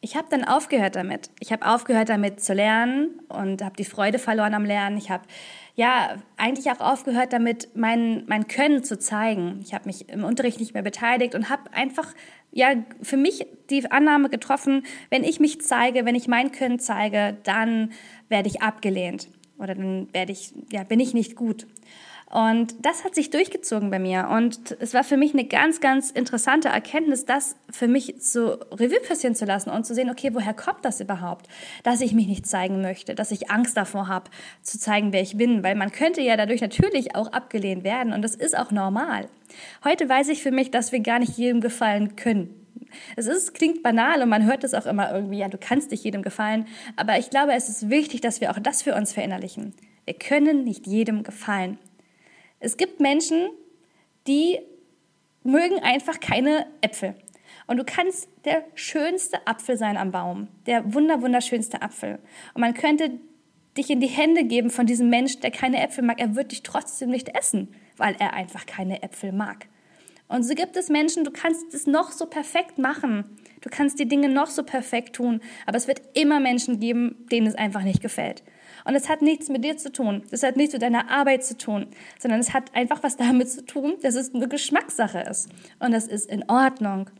Ich 0.00 0.16
habe 0.16 0.26
dann 0.30 0.44
aufgehört 0.44 0.96
damit. 0.96 1.30
Ich 1.38 1.52
habe 1.52 1.66
aufgehört 1.66 2.08
damit 2.08 2.40
zu 2.40 2.54
lernen 2.54 3.20
und 3.28 3.62
habe 3.62 3.76
die 3.76 3.84
Freude 3.84 4.18
verloren 4.18 4.54
am 4.54 4.64
Lernen. 4.64 4.96
Ich 4.96 5.10
habe 5.10 5.24
ja 5.74 6.16
eigentlich 6.36 6.70
auch 6.70 6.80
aufgehört 6.80 7.32
damit, 7.32 7.68
mein, 7.74 8.24
mein 8.26 8.48
Können 8.48 8.82
zu 8.82 8.98
zeigen. 8.98 9.60
Ich 9.62 9.74
habe 9.74 9.86
mich 9.86 10.08
im 10.08 10.24
Unterricht 10.24 10.58
nicht 10.58 10.74
mehr 10.74 10.82
beteiligt 10.82 11.34
und 11.36 11.50
habe 11.50 11.72
einfach 11.72 12.14
ja 12.50 12.74
für 13.02 13.16
mich 13.16 13.46
die 13.70 13.88
Annahme 13.90 14.28
getroffen, 14.28 14.84
wenn 15.10 15.22
ich 15.22 15.38
mich 15.38 15.60
zeige, 15.60 16.04
wenn 16.04 16.14
ich 16.16 16.26
mein 16.26 16.50
Können 16.50 16.80
zeige, 16.80 17.36
dann 17.44 17.92
werde 18.28 18.48
ich 18.48 18.62
abgelehnt 18.62 19.28
oder 19.58 19.74
dann 19.74 20.08
werde 20.12 20.32
ich, 20.32 20.52
ja, 20.72 20.84
bin 20.84 21.00
ich 21.00 21.14
nicht 21.14 21.36
gut. 21.36 21.66
Und 22.30 22.74
das 22.84 23.04
hat 23.04 23.14
sich 23.14 23.30
durchgezogen 23.30 23.90
bei 23.90 23.98
mir. 23.98 24.28
Und 24.30 24.76
es 24.80 24.92
war 24.92 25.02
für 25.02 25.16
mich 25.16 25.32
eine 25.32 25.46
ganz, 25.46 25.80
ganz 25.80 26.10
interessante 26.10 26.68
Erkenntnis, 26.68 27.24
das 27.24 27.56
für 27.70 27.88
mich 27.88 28.16
so 28.20 28.58
Revue 28.70 29.00
passieren 29.00 29.34
zu 29.34 29.46
lassen 29.46 29.70
und 29.70 29.86
zu 29.86 29.94
sehen, 29.94 30.10
okay, 30.10 30.34
woher 30.34 30.52
kommt 30.52 30.84
das 30.84 31.00
überhaupt, 31.00 31.48
dass 31.84 32.02
ich 32.02 32.12
mich 32.12 32.26
nicht 32.26 32.46
zeigen 32.46 32.82
möchte, 32.82 33.14
dass 33.14 33.30
ich 33.30 33.50
Angst 33.50 33.78
davor 33.78 34.08
habe, 34.08 34.30
zu 34.62 34.78
zeigen, 34.78 35.14
wer 35.14 35.22
ich 35.22 35.38
bin. 35.38 35.62
Weil 35.62 35.74
man 35.74 35.90
könnte 35.90 36.20
ja 36.20 36.36
dadurch 36.36 36.60
natürlich 36.60 37.16
auch 37.16 37.32
abgelehnt 37.32 37.82
werden 37.82 38.12
und 38.12 38.20
das 38.20 38.34
ist 38.34 38.58
auch 38.58 38.70
normal. 38.72 39.28
Heute 39.82 40.06
weiß 40.06 40.28
ich 40.28 40.42
für 40.42 40.50
mich, 40.50 40.70
dass 40.70 40.92
wir 40.92 41.00
gar 41.00 41.20
nicht 41.20 41.38
jedem 41.38 41.62
gefallen 41.62 42.14
können. 42.16 42.57
Es 43.16 43.26
ist, 43.26 43.54
klingt 43.54 43.82
banal 43.82 44.22
und 44.22 44.28
man 44.28 44.44
hört 44.44 44.64
es 44.64 44.74
auch 44.74 44.86
immer 44.86 45.12
irgendwie, 45.12 45.38
ja, 45.38 45.48
du 45.48 45.58
kannst 45.58 45.90
nicht 45.90 46.04
jedem 46.04 46.22
gefallen. 46.22 46.66
Aber 46.96 47.18
ich 47.18 47.30
glaube, 47.30 47.52
es 47.52 47.68
ist 47.68 47.90
wichtig, 47.90 48.20
dass 48.20 48.40
wir 48.40 48.50
auch 48.50 48.58
das 48.58 48.82
für 48.82 48.94
uns 48.94 49.12
verinnerlichen. 49.12 49.74
Wir 50.04 50.14
können 50.14 50.64
nicht 50.64 50.86
jedem 50.86 51.22
gefallen. 51.22 51.78
Es 52.60 52.76
gibt 52.76 53.00
Menschen, 53.00 53.48
die 54.26 54.58
mögen 55.42 55.78
einfach 55.80 56.20
keine 56.20 56.66
Äpfel. 56.80 57.14
Und 57.66 57.76
du 57.76 57.84
kannst 57.84 58.28
der 58.44 58.64
schönste 58.74 59.46
Apfel 59.46 59.76
sein 59.76 59.96
am 59.96 60.10
Baum, 60.10 60.48
der 60.66 60.94
wunder 60.94 61.20
wunderschönste 61.20 61.82
Apfel. 61.82 62.18
Und 62.54 62.60
man 62.62 62.74
könnte 62.74 63.10
dich 63.76 63.90
in 63.90 64.00
die 64.00 64.08
Hände 64.08 64.44
geben 64.44 64.70
von 64.70 64.86
diesem 64.86 65.08
Mensch, 65.08 65.38
der 65.40 65.50
keine 65.50 65.82
Äpfel 65.82 66.04
mag. 66.04 66.20
Er 66.20 66.34
wird 66.34 66.52
dich 66.52 66.62
trotzdem 66.62 67.10
nicht 67.10 67.36
essen, 67.36 67.74
weil 67.96 68.16
er 68.18 68.32
einfach 68.32 68.66
keine 68.66 69.02
Äpfel 69.02 69.32
mag. 69.32 69.66
Und 70.28 70.42
so 70.42 70.54
gibt 70.54 70.76
es 70.76 70.90
Menschen, 70.90 71.24
du 71.24 71.30
kannst 71.30 71.72
es 71.74 71.86
noch 71.86 72.12
so 72.12 72.26
perfekt 72.26 72.78
machen. 72.78 73.24
Du 73.62 73.70
kannst 73.70 73.98
die 73.98 74.06
Dinge 74.06 74.28
noch 74.28 74.48
so 74.48 74.62
perfekt 74.62 75.16
tun. 75.16 75.40
Aber 75.66 75.76
es 75.76 75.88
wird 75.88 76.02
immer 76.14 76.38
Menschen 76.38 76.80
geben, 76.80 77.26
denen 77.32 77.46
es 77.46 77.54
einfach 77.54 77.82
nicht 77.82 78.02
gefällt. 78.02 78.42
Und 78.84 78.94
es 78.94 79.08
hat 79.08 79.22
nichts 79.22 79.48
mit 79.48 79.64
dir 79.64 79.76
zu 79.76 79.90
tun. 79.90 80.22
Es 80.30 80.42
hat 80.42 80.56
nichts 80.56 80.74
mit 80.74 80.82
deiner 80.82 81.10
Arbeit 81.10 81.44
zu 81.44 81.56
tun, 81.56 81.88
sondern 82.18 82.40
es 82.40 82.52
hat 82.52 82.74
einfach 82.74 83.02
was 83.02 83.16
damit 83.16 83.50
zu 83.50 83.64
tun, 83.64 83.96
dass 84.02 84.14
es 84.14 84.34
eine 84.34 84.48
Geschmackssache 84.48 85.20
ist. 85.20 85.48
Und 85.78 85.92
das 85.92 86.06
ist 86.06 86.30
in 86.30 86.48
Ordnung. 86.48 87.10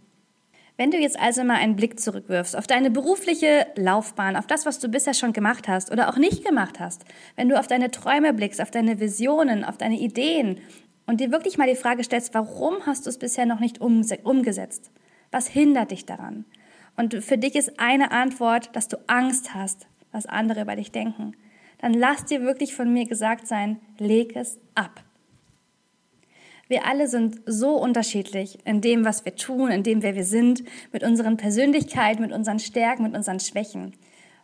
Wenn 0.76 0.92
du 0.92 0.96
jetzt 0.96 1.18
also 1.18 1.42
mal 1.42 1.56
einen 1.56 1.74
Blick 1.74 1.98
zurückwirfst 1.98 2.54
auf 2.54 2.68
deine 2.68 2.92
berufliche 2.92 3.66
Laufbahn, 3.74 4.36
auf 4.36 4.46
das, 4.46 4.64
was 4.64 4.78
du 4.78 4.88
bisher 4.88 5.12
schon 5.12 5.32
gemacht 5.32 5.66
hast 5.66 5.90
oder 5.90 6.08
auch 6.08 6.16
nicht 6.16 6.44
gemacht 6.44 6.78
hast, 6.78 7.04
wenn 7.34 7.48
du 7.48 7.58
auf 7.58 7.66
deine 7.66 7.90
Träume 7.90 8.32
blickst, 8.32 8.60
auf 8.60 8.70
deine 8.70 9.00
Visionen, 9.00 9.64
auf 9.64 9.76
deine 9.76 9.98
Ideen, 9.98 10.60
und 11.08 11.20
dir 11.20 11.32
wirklich 11.32 11.56
mal 11.56 11.66
die 11.66 11.74
Frage 11.74 12.04
stellst, 12.04 12.34
warum 12.34 12.84
hast 12.84 13.06
du 13.06 13.10
es 13.10 13.18
bisher 13.18 13.46
noch 13.46 13.60
nicht 13.60 13.80
umgesetzt? 13.80 14.90
Was 15.30 15.48
hindert 15.48 15.90
dich 15.90 16.04
daran? 16.04 16.44
Und 16.96 17.24
für 17.24 17.38
dich 17.38 17.54
ist 17.54 17.80
eine 17.80 18.10
Antwort, 18.10 18.76
dass 18.76 18.88
du 18.88 18.98
Angst 19.06 19.54
hast, 19.54 19.86
was 20.12 20.26
andere 20.26 20.60
über 20.60 20.76
dich 20.76 20.92
denken. 20.92 21.34
Dann 21.78 21.94
lass 21.94 22.26
dir 22.26 22.42
wirklich 22.42 22.74
von 22.74 22.92
mir 22.92 23.06
gesagt 23.06 23.46
sein, 23.46 23.80
leg 23.96 24.36
es 24.36 24.58
ab. 24.74 25.02
Wir 26.68 26.84
alle 26.84 27.08
sind 27.08 27.40
so 27.46 27.70
unterschiedlich 27.76 28.58
in 28.66 28.82
dem, 28.82 29.06
was 29.06 29.24
wir 29.24 29.34
tun, 29.34 29.70
in 29.70 29.82
dem, 29.82 30.02
wer 30.02 30.14
wir 30.14 30.24
sind, 30.24 30.62
mit 30.92 31.04
unseren 31.04 31.38
Persönlichkeiten, 31.38 32.20
mit 32.20 32.32
unseren 32.32 32.58
Stärken, 32.58 33.04
mit 33.04 33.14
unseren 33.14 33.40
Schwächen. 33.40 33.94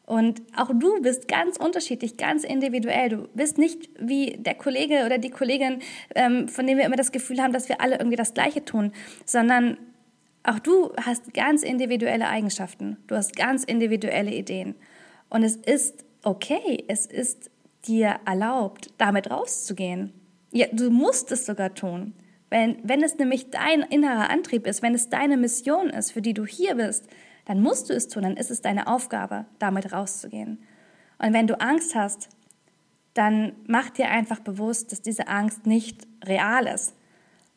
Und 0.07 0.43
auch 0.55 0.71
du 0.75 1.01
bist 1.01 1.29
ganz 1.29 1.57
unterschiedlich, 1.57 2.17
ganz 2.19 2.45
individuell. 2.45 3.09
Du 3.09 3.29
bist 3.35 3.57
nicht 3.57 3.89
wie 3.99 4.37
der 4.39 4.55
Kollege 4.55 5.07
oder 5.07 5.17
die 5.19 5.31
Kollegin, 5.31 5.81
ähm, 6.15 6.49
von 6.49 6.67
dem 6.67 6.77
wir 6.77 6.85
immer 6.85 6.97
das 6.97 7.11
Gefühl 7.11 7.41
haben, 7.41 7.55
dass 7.55 7.71
wir 7.71 7.81
alle 7.81 7.97
irgendwie 7.97 8.17
das 8.17 8.35
Gleiche 8.35 8.65
tun, 8.65 8.93
sondern 9.25 9.79
auch 10.43 10.59
du 10.59 10.93
hast 11.01 11.33
ganz 11.33 11.63
individuelle 11.63 12.29
Eigenschaften. 12.29 12.99
Du 13.07 13.17
hast 13.17 13.35
ganz 13.35 13.65
individuelle 13.65 14.35
Ideen. 14.35 14.75
Und 15.31 15.43
es 15.43 15.57
ist 15.57 16.05
okay, 16.23 16.85
es 16.87 17.07
ist 17.07 17.51
dir 17.87 18.21
erlaubt, 18.27 18.91
damit 18.99 19.31
rauszugehen. 19.31 20.13
Ja, 20.53 20.67
du 20.71 20.91
musst 20.91 21.33
es 21.33 21.47
sogar 21.47 21.75
tun. 21.75 22.13
Wenn, 22.51 22.77
wenn 22.83 23.03
es 23.03 23.17
nämlich 23.17 23.51
dein 23.51 23.81
innerer 23.81 24.31
Antrieb 24.31 24.67
ist, 24.67 24.83
wenn 24.83 24.95
es 24.95 25.09
deine 25.09 25.39
Mission 25.39 25.89
ist, 25.89 26.13
für 26.13 26.23
die 26.23 26.35
du 26.35 26.45
hier 26.45 26.75
bist, 26.75 27.09
dann 27.45 27.61
musst 27.61 27.91
du 27.91 27.95
es 27.95 28.09
tun, 28.09 28.23
dann 28.23 28.37
ist 28.37 28.51
es 28.51 28.63
deine 28.63 28.87
Aufgabe, 28.87 29.47
damit 29.59 29.93
rauszugehen. 29.93 30.63
Und 31.19 31.33
wenn 31.33 31.47
du 31.47 31.61
Angst 31.61 31.95
hast, 31.95 32.29
dann 33.15 33.53
mach 33.67 33.91
dir 33.91 34.11
einfach 34.11 34.41
bewusst, 34.41 34.93
dass 34.93 35.03
diese 35.03 35.29
Angst 35.29 35.67
nicht 35.67 36.07
real 36.25 36.67
ist 36.67 36.95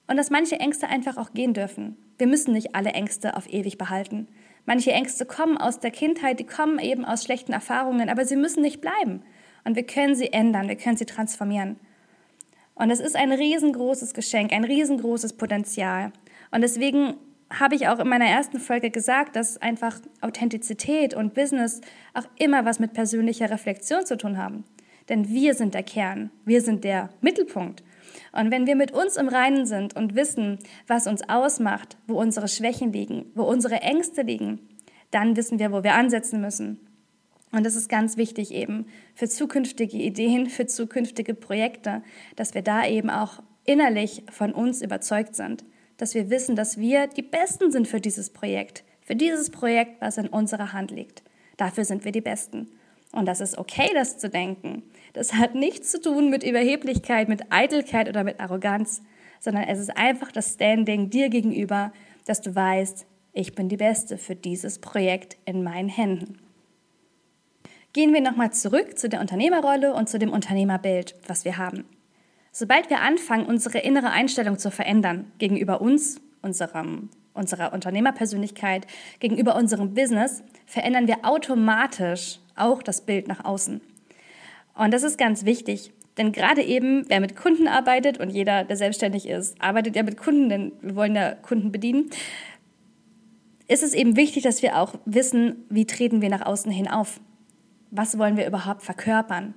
und 0.07 0.17
dass 0.17 0.29
manche 0.29 0.59
Ängste 0.59 0.87
einfach 0.87 1.17
auch 1.17 1.33
gehen 1.33 1.53
dürfen. 1.53 1.97
Wir 2.17 2.27
müssen 2.27 2.53
nicht 2.53 2.75
alle 2.75 2.91
Ängste 2.91 3.35
auf 3.35 3.51
ewig 3.51 3.77
behalten. 3.77 4.27
Manche 4.65 4.91
Ängste 4.91 5.25
kommen 5.25 5.57
aus 5.57 5.79
der 5.79 5.91
Kindheit, 5.91 6.39
die 6.39 6.45
kommen 6.45 6.79
eben 6.79 7.05
aus 7.05 7.23
schlechten 7.23 7.53
Erfahrungen, 7.53 8.09
aber 8.09 8.25
sie 8.25 8.35
müssen 8.35 8.61
nicht 8.61 8.81
bleiben. 8.81 9.23
Und 9.63 9.75
wir 9.75 9.85
können 9.85 10.15
sie 10.15 10.31
ändern, 10.31 10.67
wir 10.67 10.75
können 10.75 10.97
sie 10.97 11.05
transformieren. 11.05 11.77
Und 12.75 12.91
es 12.91 12.99
ist 12.99 13.15
ein 13.15 13.31
riesengroßes 13.31 14.13
Geschenk, 14.13 14.53
ein 14.53 14.63
riesengroßes 14.63 15.33
Potenzial. 15.33 16.11
Und 16.51 16.61
deswegen 16.61 17.15
habe 17.49 17.75
ich 17.75 17.87
auch 17.87 17.99
in 17.99 18.07
meiner 18.07 18.25
ersten 18.25 18.59
Folge 18.59 18.89
gesagt, 18.89 19.35
dass 19.35 19.57
einfach 19.57 19.99
Authentizität 20.21 21.13
und 21.13 21.33
Business 21.33 21.81
auch 22.13 22.25
immer 22.37 22.65
was 22.65 22.79
mit 22.79 22.93
persönlicher 22.93 23.49
Reflexion 23.49 24.05
zu 24.05 24.17
tun 24.17 24.37
haben. 24.37 24.65
Denn 25.09 25.29
wir 25.29 25.53
sind 25.53 25.73
der 25.73 25.83
Kern, 25.83 26.31
wir 26.45 26.61
sind 26.61 26.83
der 26.83 27.09
Mittelpunkt. 27.21 27.83
Und 28.33 28.51
wenn 28.51 28.67
wir 28.67 28.75
mit 28.75 28.91
uns 28.91 29.15
im 29.15 29.29
Reinen 29.29 29.65
sind 29.65 29.95
und 29.95 30.15
wissen, 30.15 30.59
was 30.85 31.07
uns 31.07 31.27
ausmacht, 31.29 31.97
wo 32.07 32.19
unsere 32.19 32.47
Schwächen 32.47 32.91
liegen, 32.91 33.31
wo 33.35 33.43
unsere 33.43 33.81
Ängste 33.81 34.23
liegen, 34.23 34.59
dann 35.11 35.37
wissen 35.37 35.59
wir, 35.59 35.71
wo 35.71 35.83
wir 35.83 35.93
ansetzen 35.93 36.41
müssen. 36.41 36.79
Und 37.53 37.65
das 37.65 37.75
ist 37.75 37.87
ganz 37.87 38.17
wichtig 38.17 38.53
eben 38.53 38.87
für 39.15 39.29
zukünftige 39.29 39.97
Ideen, 39.97 40.49
für 40.49 40.65
zukünftige 40.65 41.33
Projekte, 41.33 42.03
dass 42.35 42.53
wir 42.53 42.61
da 42.61 42.85
eben 42.85 43.09
auch 43.09 43.41
innerlich 43.63 44.23
von 44.29 44.51
uns 44.51 44.81
überzeugt 44.81 45.35
sind 45.35 45.63
dass 45.97 46.13
wir 46.13 46.29
wissen, 46.29 46.55
dass 46.55 46.77
wir 46.77 47.07
die 47.07 47.23
Besten 47.23 47.71
sind 47.71 47.87
für 47.87 47.99
dieses 47.99 48.29
Projekt, 48.29 48.83
für 49.01 49.15
dieses 49.15 49.49
Projekt, 49.49 50.01
was 50.01 50.17
in 50.17 50.27
unserer 50.27 50.73
Hand 50.73 50.91
liegt. 50.91 51.23
Dafür 51.57 51.85
sind 51.85 52.05
wir 52.05 52.11
die 52.11 52.21
Besten. 52.21 52.69
Und 53.11 53.25
das 53.25 53.41
ist 53.41 53.57
okay, 53.57 53.89
das 53.93 54.17
zu 54.17 54.29
denken. 54.29 54.83
Das 55.13 55.33
hat 55.33 55.55
nichts 55.55 55.91
zu 55.91 56.01
tun 56.01 56.29
mit 56.29 56.43
Überheblichkeit, 56.43 57.29
mit 57.29 57.51
Eitelkeit 57.51 58.09
oder 58.09 58.23
mit 58.23 58.39
Arroganz, 58.39 59.01
sondern 59.39 59.63
es 59.63 59.79
ist 59.79 59.95
einfach 59.95 60.31
das 60.31 60.53
Standing 60.53 61.09
dir 61.09 61.29
gegenüber, 61.29 61.91
dass 62.25 62.41
du 62.41 62.53
weißt, 62.53 63.05
ich 63.33 63.55
bin 63.55 63.69
die 63.69 63.77
Beste 63.77 64.17
für 64.17 64.35
dieses 64.35 64.79
Projekt 64.79 65.37
in 65.45 65.63
meinen 65.63 65.89
Händen. 65.89 66.39
Gehen 67.93 68.13
wir 68.13 68.21
nochmal 68.21 68.51
zurück 68.51 68.97
zu 68.97 69.09
der 69.09 69.21
Unternehmerrolle 69.21 69.93
und 69.93 70.09
zu 70.09 70.19
dem 70.19 70.31
Unternehmerbild, 70.31 71.15
was 71.27 71.45
wir 71.45 71.57
haben. 71.57 71.85
Sobald 72.59 72.89
wir 72.89 73.01
anfangen, 73.01 73.45
unsere 73.45 73.77
innere 73.77 74.09
Einstellung 74.09 74.57
zu 74.57 74.71
verändern 74.71 75.31
gegenüber 75.37 75.79
uns, 75.79 76.19
unserem, 76.41 77.09
unserer 77.35 77.71
Unternehmerpersönlichkeit, 77.71 78.87
gegenüber 79.19 79.55
unserem 79.55 79.93
Business, 79.93 80.41
verändern 80.65 81.07
wir 81.07 81.17
automatisch 81.21 82.39
auch 82.55 82.81
das 82.81 83.01
Bild 83.01 83.27
nach 83.27 83.45
außen. 83.45 83.79
Und 84.73 84.91
das 84.91 85.03
ist 85.03 85.19
ganz 85.19 85.45
wichtig, 85.45 85.91
denn 86.17 86.31
gerade 86.31 86.63
eben, 86.63 87.07
wer 87.09 87.19
mit 87.19 87.35
Kunden 87.35 87.67
arbeitet 87.67 88.19
und 88.19 88.31
jeder, 88.31 88.63
der 88.63 88.75
selbstständig 88.75 89.27
ist, 89.27 89.61
arbeitet 89.61 89.95
ja 89.95 90.01
mit 90.01 90.17
Kunden, 90.17 90.49
denn 90.49 90.71
wir 90.81 90.95
wollen 90.95 91.13
ja 91.13 91.35
Kunden 91.35 91.71
bedienen, 91.71 92.09
ist 93.67 93.83
es 93.83 93.93
eben 93.93 94.15
wichtig, 94.15 94.41
dass 94.41 94.63
wir 94.63 94.79
auch 94.79 94.95
wissen, 95.05 95.63
wie 95.69 95.85
treten 95.85 96.23
wir 96.23 96.29
nach 96.29 96.43
außen 96.43 96.71
hin 96.71 96.87
auf? 96.87 97.19
Was 97.91 98.17
wollen 98.17 98.35
wir 98.35 98.47
überhaupt 98.47 98.81
verkörpern? 98.81 99.53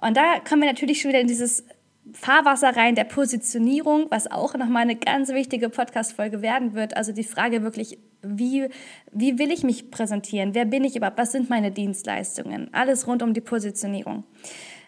Und 0.00 0.16
da 0.16 0.40
kommen 0.40 0.62
wir 0.62 0.68
natürlich 0.68 1.00
schon 1.00 1.10
wieder 1.10 1.20
in 1.20 1.28
dieses 1.28 1.64
Fahrwasser 2.12 2.76
rein 2.76 2.94
der 2.94 3.04
Positionierung, 3.04 4.06
was 4.10 4.30
auch 4.30 4.54
nochmal 4.54 4.82
eine 4.82 4.96
ganz 4.96 5.30
wichtige 5.30 5.68
Podcast-Folge 5.68 6.42
werden 6.42 6.74
wird. 6.74 6.96
Also 6.96 7.12
die 7.12 7.24
Frage 7.24 7.62
wirklich, 7.62 7.98
wie, 8.22 8.68
wie 9.12 9.38
will 9.38 9.50
ich 9.50 9.62
mich 9.62 9.90
präsentieren? 9.90 10.54
Wer 10.54 10.64
bin 10.64 10.84
ich 10.84 10.96
überhaupt? 10.96 11.18
Was 11.18 11.32
sind 11.32 11.50
meine 11.50 11.70
Dienstleistungen? 11.70 12.72
Alles 12.72 13.06
rund 13.06 13.22
um 13.22 13.34
die 13.34 13.40
Positionierung. 13.40 14.24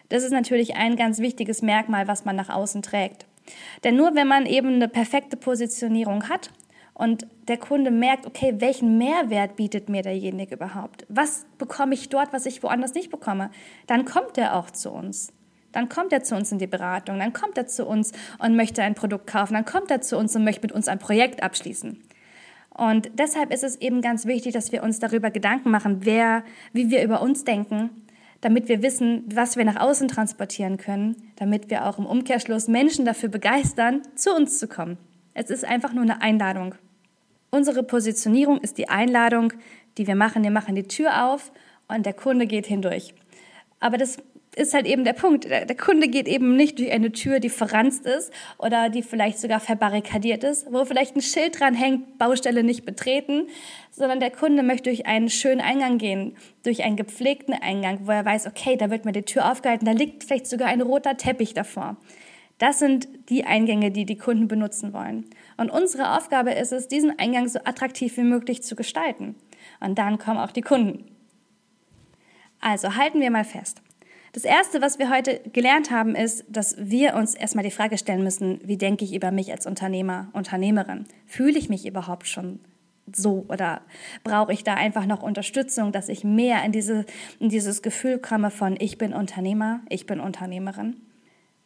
Das 0.09 0.23
ist 0.23 0.31
natürlich 0.31 0.75
ein 0.75 0.95
ganz 0.95 1.19
wichtiges 1.19 1.61
Merkmal, 1.61 2.07
was 2.07 2.25
man 2.25 2.35
nach 2.35 2.49
außen 2.49 2.81
trägt. 2.81 3.25
Denn 3.83 3.95
nur 3.95 4.15
wenn 4.15 4.27
man 4.27 4.45
eben 4.45 4.75
eine 4.75 4.87
perfekte 4.87 5.37
Positionierung 5.37 6.29
hat 6.29 6.51
und 6.93 7.27
der 7.47 7.57
Kunde 7.57 7.91
merkt, 7.91 8.25
okay, 8.25 8.55
welchen 8.59 8.97
Mehrwert 8.97 9.55
bietet 9.55 9.89
mir 9.89 10.01
derjenige 10.01 10.55
überhaupt? 10.55 11.05
Was 11.09 11.45
bekomme 11.57 11.93
ich 11.93 12.09
dort, 12.09 12.33
was 12.33 12.45
ich 12.45 12.61
woanders 12.61 12.93
nicht 12.93 13.09
bekomme? 13.09 13.49
Dann 13.87 14.05
kommt 14.05 14.37
er 14.37 14.55
auch 14.55 14.69
zu 14.69 14.91
uns. 14.91 15.31
Dann 15.71 15.89
kommt 15.89 16.11
er 16.13 16.23
zu 16.23 16.35
uns 16.35 16.51
in 16.51 16.59
die 16.59 16.67
Beratung, 16.67 17.19
dann 17.19 17.33
kommt 17.33 17.57
er 17.57 17.67
zu 17.67 17.85
uns 17.85 18.11
und 18.39 18.55
möchte 18.55 18.83
ein 18.83 18.95
Produkt 18.95 19.27
kaufen, 19.27 19.53
dann 19.53 19.65
kommt 19.65 19.91
er 19.91 20.01
zu 20.01 20.17
uns 20.17 20.35
und 20.35 20.43
möchte 20.43 20.61
mit 20.61 20.71
uns 20.71 20.87
ein 20.87 20.99
Projekt 20.99 21.43
abschließen. 21.43 22.01
Und 22.69 23.11
deshalb 23.13 23.53
ist 23.53 23.63
es 23.63 23.75
eben 23.77 24.01
ganz 24.01 24.25
wichtig, 24.25 24.53
dass 24.53 24.71
wir 24.71 24.83
uns 24.83 24.99
darüber 24.99 25.29
Gedanken 25.29 25.71
machen, 25.71 26.05
wer, 26.05 26.43
wie 26.73 26.89
wir 26.89 27.03
über 27.03 27.21
uns 27.21 27.43
denken, 27.43 27.89
damit 28.39 28.69
wir 28.69 28.81
wissen, 28.81 29.23
was 29.27 29.55
wir 29.55 29.65
nach 29.65 29.79
außen 29.79 30.07
transportieren 30.07 30.77
können, 30.77 31.15
damit 31.35 31.69
wir 31.69 31.85
auch 31.85 31.99
im 31.99 32.05
Umkehrschluss 32.05 32.67
Menschen 32.67 33.05
dafür 33.05 33.29
begeistern, 33.29 34.01
zu 34.15 34.33
uns 34.33 34.57
zu 34.57 34.67
kommen. 34.67 34.97
Es 35.33 35.49
ist 35.49 35.63
einfach 35.63 35.93
nur 35.93 36.03
eine 36.03 36.21
Einladung. 36.21 36.75
Unsere 37.51 37.83
Positionierung 37.83 38.59
ist 38.59 38.77
die 38.77 38.89
Einladung, 38.89 39.53
die 39.97 40.07
wir 40.07 40.15
machen. 40.15 40.43
Wir 40.43 40.51
machen 40.51 40.75
die 40.75 40.87
Tür 40.87 41.25
auf 41.25 41.51
und 41.87 42.05
der 42.05 42.13
Kunde 42.13 42.47
geht 42.47 42.65
hindurch. 42.65 43.13
Aber 43.79 43.97
das 43.97 44.17
ist 44.55 44.73
halt 44.73 44.85
eben 44.85 45.05
der 45.05 45.13
Punkt. 45.13 45.45
Der, 45.45 45.75
Kunde 45.77 46.09
geht 46.09 46.27
eben 46.27 46.55
nicht 46.57 46.77
durch 46.77 46.91
eine 46.91 47.11
Tür, 47.13 47.39
die 47.39 47.49
verranzt 47.49 48.05
ist 48.05 48.33
oder 48.57 48.89
die 48.89 49.01
vielleicht 49.01 49.39
sogar 49.39 49.61
verbarrikadiert 49.61 50.43
ist, 50.43 50.71
wo 50.71 50.83
vielleicht 50.83 51.15
ein 51.15 51.21
Schild 51.21 51.59
dran 51.59 51.73
hängt, 51.73 52.17
Baustelle 52.17 52.63
nicht 52.63 52.85
betreten, 52.85 53.47
sondern 53.91 54.19
der 54.19 54.31
Kunde 54.31 54.61
möchte 54.61 54.89
durch 54.89 55.05
einen 55.05 55.29
schönen 55.29 55.61
Eingang 55.61 55.97
gehen, 55.97 56.35
durch 56.63 56.83
einen 56.83 56.97
gepflegten 56.97 57.53
Eingang, 57.53 58.07
wo 58.07 58.11
er 58.11 58.25
weiß, 58.25 58.47
okay, 58.47 58.75
da 58.75 58.89
wird 58.89 59.05
mir 59.05 59.13
die 59.13 59.23
Tür 59.23 59.49
aufgehalten, 59.49 59.85
da 59.85 59.93
liegt 59.93 60.25
vielleicht 60.25 60.47
sogar 60.47 60.67
ein 60.67 60.81
roter 60.81 61.15
Teppich 61.15 61.53
davor. 61.53 61.95
Das 62.57 62.77
sind 62.77 63.07
die 63.29 63.45
Eingänge, 63.45 63.89
die 63.89 64.05
die 64.05 64.17
Kunden 64.17 64.47
benutzen 64.47 64.93
wollen. 64.93 65.25
Und 65.57 65.71
unsere 65.71 66.15
Aufgabe 66.15 66.51
ist 66.51 66.71
es, 66.71 66.87
diesen 66.87 67.17
Eingang 67.17 67.47
so 67.47 67.59
attraktiv 67.63 68.17
wie 68.17 68.23
möglich 68.23 68.61
zu 68.61 68.75
gestalten. 68.75 69.35
Und 69.79 69.97
dann 69.97 70.19
kommen 70.19 70.39
auch 70.39 70.51
die 70.51 70.61
Kunden. 70.61 71.05
Also 72.59 72.95
halten 72.95 73.19
wir 73.19 73.31
mal 73.31 73.45
fest. 73.45 73.81
Das 74.33 74.45
Erste, 74.45 74.81
was 74.81 74.97
wir 74.97 75.09
heute 75.09 75.41
gelernt 75.51 75.91
haben, 75.91 76.15
ist, 76.15 76.45
dass 76.47 76.75
wir 76.77 77.15
uns 77.15 77.35
erstmal 77.35 77.65
die 77.65 77.71
Frage 77.71 77.97
stellen 77.97 78.23
müssen, 78.23 78.61
wie 78.63 78.77
denke 78.77 79.03
ich 79.03 79.13
über 79.13 79.31
mich 79.31 79.51
als 79.51 79.67
Unternehmer, 79.67 80.29
Unternehmerin? 80.31 81.05
Fühle 81.27 81.59
ich 81.59 81.67
mich 81.67 81.85
überhaupt 81.85 82.27
schon 82.27 82.59
so 83.13 83.45
oder 83.49 83.81
brauche 84.23 84.53
ich 84.53 84.63
da 84.63 84.75
einfach 84.75 85.05
noch 85.05 85.21
Unterstützung, 85.21 85.91
dass 85.91 86.07
ich 86.07 86.23
mehr 86.23 86.63
in, 86.63 86.71
diese, 86.71 87.05
in 87.39 87.49
dieses 87.49 87.81
Gefühl 87.81 88.19
komme 88.19 88.51
von 88.51 88.77
ich 88.79 88.97
bin 88.97 89.13
Unternehmer, 89.13 89.81
ich 89.89 90.05
bin 90.05 90.21
Unternehmerin? 90.21 90.95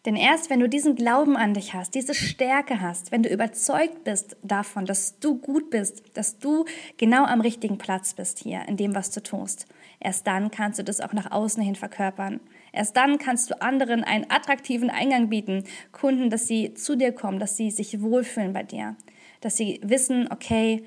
Denn 0.05 0.15
erst 0.15 0.51
wenn 0.51 0.59
du 0.59 0.69
diesen 0.69 0.95
Glauben 0.95 1.35
an 1.35 1.55
dich 1.55 1.73
hast, 1.73 1.95
diese 1.95 2.13
Stärke 2.13 2.79
hast, 2.79 3.11
wenn 3.11 3.23
du 3.23 3.29
überzeugt 3.29 4.03
bist 4.03 4.37
davon, 4.43 4.85
dass 4.85 5.19
du 5.19 5.39
gut 5.39 5.71
bist, 5.71 6.03
dass 6.13 6.37
du 6.37 6.65
genau 6.97 7.25
am 7.25 7.41
richtigen 7.41 7.79
Platz 7.79 8.13
bist 8.13 8.39
hier 8.39 8.67
in 8.67 8.77
dem, 8.77 8.93
was 8.93 9.09
du 9.09 9.21
tust, 9.21 9.65
erst 9.99 10.27
dann 10.27 10.51
kannst 10.51 10.77
du 10.77 10.83
das 10.83 11.01
auch 11.01 11.13
nach 11.13 11.31
außen 11.31 11.63
hin 11.63 11.75
verkörpern. 11.75 12.39
Erst 12.71 12.95
dann 12.97 13.17
kannst 13.17 13.49
du 13.49 13.61
anderen 13.61 14.03
einen 14.03 14.29
attraktiven 14.29 14.91
Eingang 14.91 15.29
bieten, 15.29 15.63
Kunden, 15.91 16.29
dass 16.29 16.47
sie 16.47 16.75
zu 16.75 16.95
dir 16.95 17.11
kommen, 17.11 17.39
dass 17.39 17.57
sie 17.57 17.71
sich 17.71 18.01
wohlfühlen 18.01 18.53
bei 18.53 18.63
dir, 18.63 18.95
dass 19.41 19.57
sie 19.57 19.79
wissen, 19.81 20.27
okay, 20.31 20.83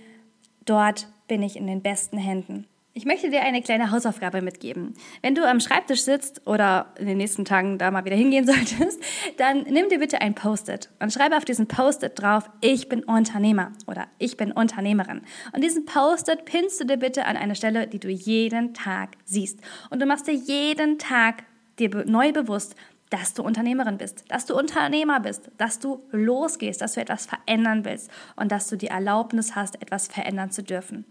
dort 0.65 1.09
bin 1.27 1.43
ich 1.43 1.57
in 1.57 1.67
den 1.67 1.83
besten 1.83 2.19
Händen. 2.19 2.67
Ich 2.95 3.05
möchte 3.05 3.31
dir 3.31 3.43
eine 3.43 3.63
kleine 3.63 3.93
Hausaufgabe 3.93 4.43
mitgeben. 4.43 4.95
Wenn 5.23 5.37
du 5.37 5.49
am 5.49 5.61
Schreibtisch 5.61 6.03
sitzt 6.03 6.45
oder 6.47 6.93
in 6.99 7.07
den 7.07 7.19
nächsten 7.19 7.45
Tagen 7.45 7.79
da 7.79 7.91
mal 7.91 8.05
wieder 8.05 8.17
hingehen 8.17 8.45
solltest, 8.47 9.01
dann 9.37 9.63
nimm 9.63 9.89
dir 9.89 10.01
bitte 10.01 10.21
ein 10.21 10.35
Post-it 10.35 10.91
und 10.99 11.13
schreibe 11.13 11.37
auf 11.37 11.45
diesen 11.45 11.69
Post-it 11.69 12.21
drauf, 12.21 12.51
ich 12.61 12.89
bin 12.89 13.05
Unternehmer 13.05 13.73
oder 13.87 14.09
ich 14.19 14.37
bin 14.37 14.51
Unternehmerin. 14.51 15.21
Und 15.53 15.63
diesen 15.63 15.85
Post-it 15.85 16.45
pinnst 16.45 16.81
du 16.81 16.87
dir 16.87 16.97
bitte 16.97 17.27
an 17.27 17.37
eine 17.37 17.55
Stelle, 17.55 17.87
die 17.87 18.01
du 18.01 18.09
jeden 18.09 18.75
Tag 18.75 19.11
siehst. 19.25 19.61
Und 19.91 20.01
du 20.01 20.07
machst 20.07 20.27
dir 20.27 20.35
jeden 20.35 20.99
Tag 20.99 21.45
dir 21.79 21.91
neu 22.05 22.33
bewusst, 22.33 22.75
dass 23.11 23.33
du 23.35 23.43
Unternehmerin 23.43 23.99
bist, 23.99 24.25
dass 24.29 24.45
du 24.45 24.57
Unternehmer 24.57 25.21
bist, 25.21 25.51
dass 25.57 25.79
du 25.79 26.03
losgehst, 26.11 26.81
dass 26.81 26.95
du 26.95 27.01
etwas 27.01 27.27
verändern 27.27 27.85
willst 27.85 28.11
und 28.37 28.51
dass 28.51 28.69
du 28.69 28.77
die 28.77 28.89
Erlaubnis 28.89 29.55
hast, 29.55 29.81
etwas 29.81 30.09
verändern 30.09 30.51
zu 30.51 30.63
dürfen. 30.63 31.05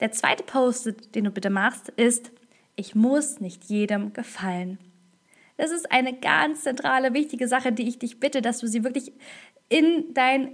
Der 0.00 0.12
zweite 0.12 0.42
Post, 0.42 1.14
den 1.14 1.24
du 1.24 1.30
bitte 1.30 1.50
machst, 1.50 1.90
ist, 1.90 2.32
ich 2.76 2.94
muss 2.94 3.40
nicht 3.40 3.64
jedem 3.64 4.12
gefallen. 4.12 4.78
Das 5.56 5.70
ist 5.70 5.92
eine 5.92 6.14
ganz 6.14 6.62
zentrale, 6.62 7.12
wichtige 7.12 7.46
Sache, 7.46 7.70
die 7.70 7.86
ich 7.86 7.98
dich 7.98 8.18
bitte, 8.18 8.40
dass 8.40 8.58
du 8.58 8.66
sie 8.66 8.82
wirklich 8.82 9.12
in 9.68 10.14
dein 10.14 10.52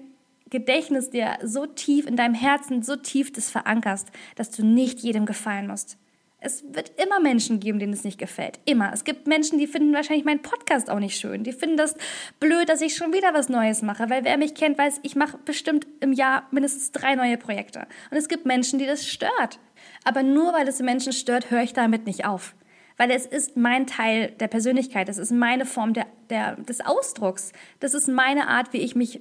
Gedächtnis 0.51 1.11
dir 1.11 1.39
so 1.43 1.67
tief, 1.67 2.07
in 2.07 2.17
deinem 2.17 2.35
Herzen 2.35 2.83
so 2.83 2.97
tief 2.97 3.33
das 3.33 3.51
verankerst, 3.51 4.11
dass 4.35 4.51
du 4.51 4.65
nicht 4.65 5.01
jedem 5.01 5.27
gefallen 5.27 5.69
musst. 5.69 5.97
Es 6.47 6.63
wird 6.73 6.93
immer 7.03 7.19
Menschen 7.19 7.59
geben, 7.59 7.81
denen 7.81 7.93
es 7.93 8.05
nicht 8.05 8.21
gefällt. 8.21 8.61
Immer. 8.67 8.93
Es 8.93 9.03
gibt 9.03 9.27
Menschen, 9.27 9.59
die 9.59 9.67
finden 9.67 9.93
wahrscheinlich 9.93 10.25
meinen 10.25 10.43
Podcast 10.43 10.89
auch 10.89 11.01
nicht 11.01 11.19
schön. 11.19 11.43
Die 11.43 11.53
finden 11.53 11.77
das 11.77 11.97
blöd, 12.39 12.69
dass 12.69 12.83
ich 12.83 12.95
schon 12.95 13.13
wieder 13.13 13.35
was 13.35 13.49
Neues 13.49 13.83
mache. 13.83 14.09
Weil 14.09 14.25
wer 14.25 14.39
mich 14.39 14.55
kennt, 14.55 14.79
weiß, 14.79 15.01
ich 15.03 15.17
mache 15.17 15.39
bestimmt 15.45 15.89
im 15.99 16.13
Jahr 16.13 16.47
mindestens 16.53 16.93
drei 16.93 17.17
neue 17.17 17.37
Projekte. 17.37 17.89
Und 18.13 18.17
es 18.17 18.29
gibt 18.29 18.47
Menschen, 18.47 18.79
die 18.79 18.87
das 18.87 19.09
stört. 19.09 19.59
Aber 20.05 20.23
nur 20.23 20.53
weil 20.53 20.69
es 20.69 20.79
Menschen 20.79 21.13
stört, 21.13 21.51
höre 21.51 21.65
ich 21.65 21.73
damit 21.73 22.07
nicht 22.07 22.25
auf 22.25 22.55
weil 22.97 23.11
es 23.11 23.27
ist 23.27 23.57
mein 23.57 23.87
Teil 23.87 24.31
der 24.41 24.49
Persönlichkeit, 24.49 25.09
es 25.09 25.19
ist 25.19 25.31
meine 25.31 25.67
Form 25.67 25.93
der, 25.93 26.07
der, 26.31 26.57
des 26.57 26.81
Ausdrucks, 26.81 27.53
das 27.81 27.95
ist 27.95 28.09
meine 28.09 28.49
Art, 28.49 28.73
wie 28.73 28.79
ich 28.79 28.95
mich 28.95 29.21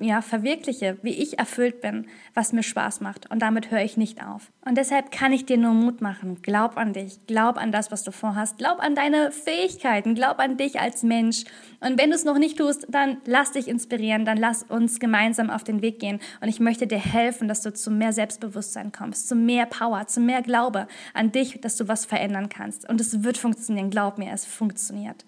ja, 0.00 0.22
verwirkliche, 0.22 0.96
wie 1.02 1.10
ich 1.10 1.38
erfüllt 1.38 1.80
bin, 1.80 2.06
was 2.34 2.52
mir 2.52 2.62
Spaß 2.62 3.00
macht. 3.00 3.30
Und 3.30 3.40
damit 3.40 3.70
höre 3.70 3.82
ich 3.82 3.96
nicht 3.96 4.24
auf. 4.24 4.50
Und 4.64 4.76
deshalb 4.76 5.10
kann 5.10 5.32
ich 5.32 5.44
dir 5.44 5.56
nur 5.56 5.72
Mut 5.72 6.00
machen, 6.00 6.40
glaub 6.42 6.76
an 6.76 6.92
dich, 6.92 7.18
glaub 7.26 7.56
an 7.56 7.72
das, 7.72 7.90
was 7.90 8.02
du 8.04 8.12
vorhast, 8.12 8.58
glaub 8.58 8.80
an 8.80 8.94
deine 8.94 9.32
Fähigkeiten, 9.32 10.14
glaub 10.14 10.38
an 10.38 10.56
dich 10.56 10.80
als 10.80 11.02
Mensch. 11.02 11.44
Und 11.80 11.98
wenn 12.00 12.10
du 12.10 12.16
es 12.16 12.24
noch 12.24 12.38
nicht 12.38 12.58
tust, 12.58 12.86
dann 12.88 13.18
lass 13.26 13.52
dich 13.52 13.68
inspirieren, 13.68 14.24
dann 14.24 14.38
lass 14.38 14.62
uns 14.62 15.00
gemeinsam 15.00 15.50
auf 15.50 15.64
den 15.64 15.82
Weg 15.82 15.98
gehen. 15.98 16.20
Und 16.40 16.48
ich 16.48 16.60
möchte 16.60 16.86
dir 16.86 16.98
helfen, 16.98 17.48
dass 17.48 17.62
du 17.62 17.72
zu 17.72 17.90
mehr 17.90 18.12
Selbstbewusstsein 18.12 18.92
kommst, 18.92 19.28
zu 19.28 19.34
mehr 19.34 19.66
Power, 19.66 20.06
zu 20.06 20.20
mehr 20.20 20.42
Glaube 20.42 20.86
an 21.14 21.32
dich, 21.32 21.60
dass 21.60 21.76
du 21.76 21.88
was 21.88 22.06
verändern 22.06 22.48
kannst. 22.48 22.88
Und 22.88 23.00
es 23.00 23.24
wird 23.24 23.38
funktionieren, 23.38 23.90
glaub 23.90 24.18
mir, 24.18 24.32
es 24.32 24.44
funktioniert. 24.44 25.24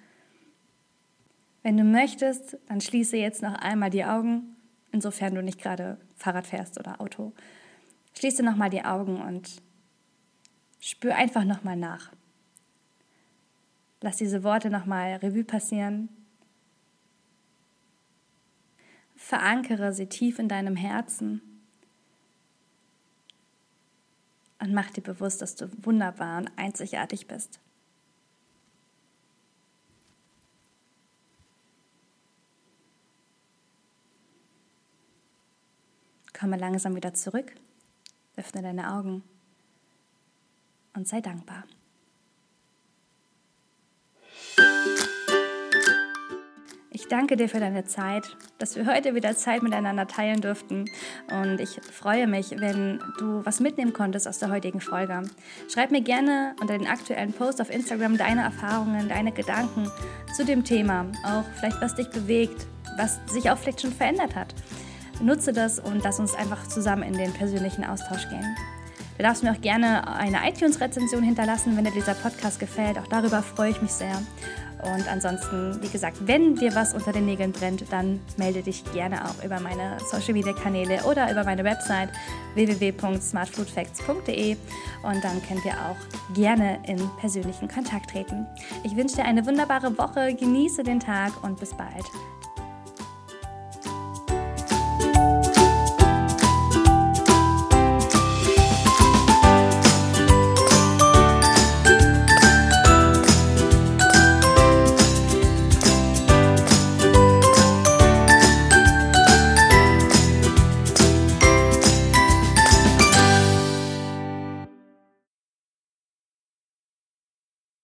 Wenn 1.68 1.76
du 1.76 1.84
möchtest, 1.84 2.56
dann 2.66 2.80
schließe 2.80 3.18
jetzt 3.18 3.42
noch 3.42 3.52
einmal 3.52 3.90
die 3.90 4.02
Augen, 4.02 4.56
insofern 4.90 5.34
du 5.34 5.42
nicht 5.42 5.60
gerade 5.60 5.98
Fahrrad 6.16 6.46
fährst 6.46 6.80
oder 6.80 6.98
Auto. 6.98 7.34
Schließe 8.14 8.42
nochmal 8.42 8.70
die 8.70 8.86
Augen 8.86 9.20
und 9.20 9.60
spür 10.80 11.14
einfach 11.14 11.44
nochmal 11.44 11.76
nach. 11.76 12.10
Lass 14.00 14.16
diese 14.16 14.42
Worte 14.44 14.70
nochmal 14.70 15.16
Revue 15.16 15.44
passieren. 15.44 16.08
Verankere 19.14 19.92
sie 19.92 20.06
tief 20.06 20.38
in 20.38 20.48
deinem 20.48 20.74
Herzen 20.74 21.42
und 24.58 24.72
mach 24.72 24.88
dir 24.88 25.02
bewusst, 25.02 25.42
dass 25.42 25.54
du 25.54 25.68
wunderbar 25.84 26.38
und 26.38 26.50
einzigartig 26.56 27.26
bist. 27.26 27.60
Komme 36.38 36.56
langsam 36.56 36.94
wieder 36.94 37.14
zurück, 37.14 37.52
öffne 38.36 38.62
deine 38.62 38.92
Augen 38.92 39.24
und 40.94 41.08
sei 41.08 41.20
dankbar. 41.20 41.64
Ich 46.90 47.06
danke 47.08 47.36
dir 47.36 47.48
für 47.48 47.60
deine 47.60 47.84
Zeit, 47.84 48.36
dass 48.58 48.76
wir 48.76 48.86
heute 48.86 49.14
wieder 49.14 49.34
Zeit 49.36 49.62
miteinander 49.62 50.06
teilen 50.06 50.40
durften. 50.40 50.84
Und 51.30 51.60
ich 51.60 51.80
freue 51.80 52.26
mich, 52.26 52.50
wenn 52.58 53.00
du 53.18 53.44
was 53.44 53.60
mitnehmen 53.60 53.92
konntest 53.92 54.28
aus 54.28 54.38
der 54.38 54.50
heutigen 54.50 54.80
Folge. 54.80 55.22
Schreib 55.72 55.90
mir 55.90 56.02
gerne 56.02 56.54
unter 56.60 56.76
den 56.76 56.86
aktuellen 56.86 57.32
Post 57.32 57.60
auf 57.60 57.70
Instagram 57.70 58.16
deine 58.16 58.42
Erfahrungen, 58.42 59.08
deine 59.08 59.32
Gedanken 59.32 59.90
zu 60.36 60.44
dem 60.44 60.64
Thema. 60.64 61.06
Auch 61.24 61.44
vielleicht, 61.58 61.80
was 61.80 61.94
dich 61.94 62.10
bewegt, 62.10 62.66
was 62.96 63.20
sich 63.26 63.50
auch 63.50 63.58
vielleicht 63.58 63.80
schon 63.80 63.92
verändert 63.92 64.34
hat. 64.34 64.54
Nutze 65.20 65.52
das 65.52 65.78
und 65.78 66.04
lass 66.04 66.20
uns 66.20 66.34
einfach 66.34 66.68
zusammen 66.68 67.02
in 67.02 67.14
den 67.14 67.32
persönlichen 67.32 67.84
Austausch 67.84 68.28
gehen. 68.28 68.56
Du 69.18 69.24
darfst 69.24 69.42
mir 69.42 69.50
auch 69.50 69.60
gerne 69.60 70.06
eine 70.06 70.48
iTunes-Rezension 70.48 71.24
hinterlassen, 71.24 71.76
wenn 71.76 71.84
dir 71.84 71.90
dieser 71.90 72.14
Podcast 72.14 72.60
gefällt. 72.60 72.98
Auch 72.98 73.08
darüber 73.08 73.42
freue 73.42 73.70
ich 73.70 73.82
mich 73.82 73.90
sehr. 73.90 74.22
Und 74.82 75.10
ansonsten, 75.10 75.82
wie 75.82 75.88
gesagt, 75.88 76.28
wenn 76.28 76.54
dir 76.54 76.72
was 76.76 76.94
unter 76.94 77.10
den 77.10 77.26
Nägeln 77.26 77.50
brennt, 77.50 77.84
dann 77.90 78.20
melde 78.36 78.62
dich 78.62 78.84
gerne 78.92 79.24
auch 79.24 79.42
über 79.44 79.58
meine 79.58 79.96
Social 80.08 80.34
Media 80.34 80.52
Kanäle 80.52 81.02
oder 81.02 81.32
über 81.32 81.42
meine 81.42 81.64
Website 81.64 82.10
www.smartfoodfacts.de 82.54 84.56
und 85.02 85.24
dann 85.24 85.42
können 85.42 85.64
wir 85.64 85.72
auch 85.72 85.96
gerne 86.34 86.78
in 86.86 87.00
persönlichen 87.18 87.66
Kontakt 87.66 88.10
treten. 88.10 88.46
Ich 88.84 88.94
wünsche 88.94 89.16
dir 89.16 89.24
eine 89.24 89.44
wunderbare 89.44 89.98
Woche, 89.98 90.32
genieße 90.34 90.84
den 90.84 91.00
Tag 91.00 91.32
und 91.42 91.58
bis 91.58 91.74
bald. 91.74 92.04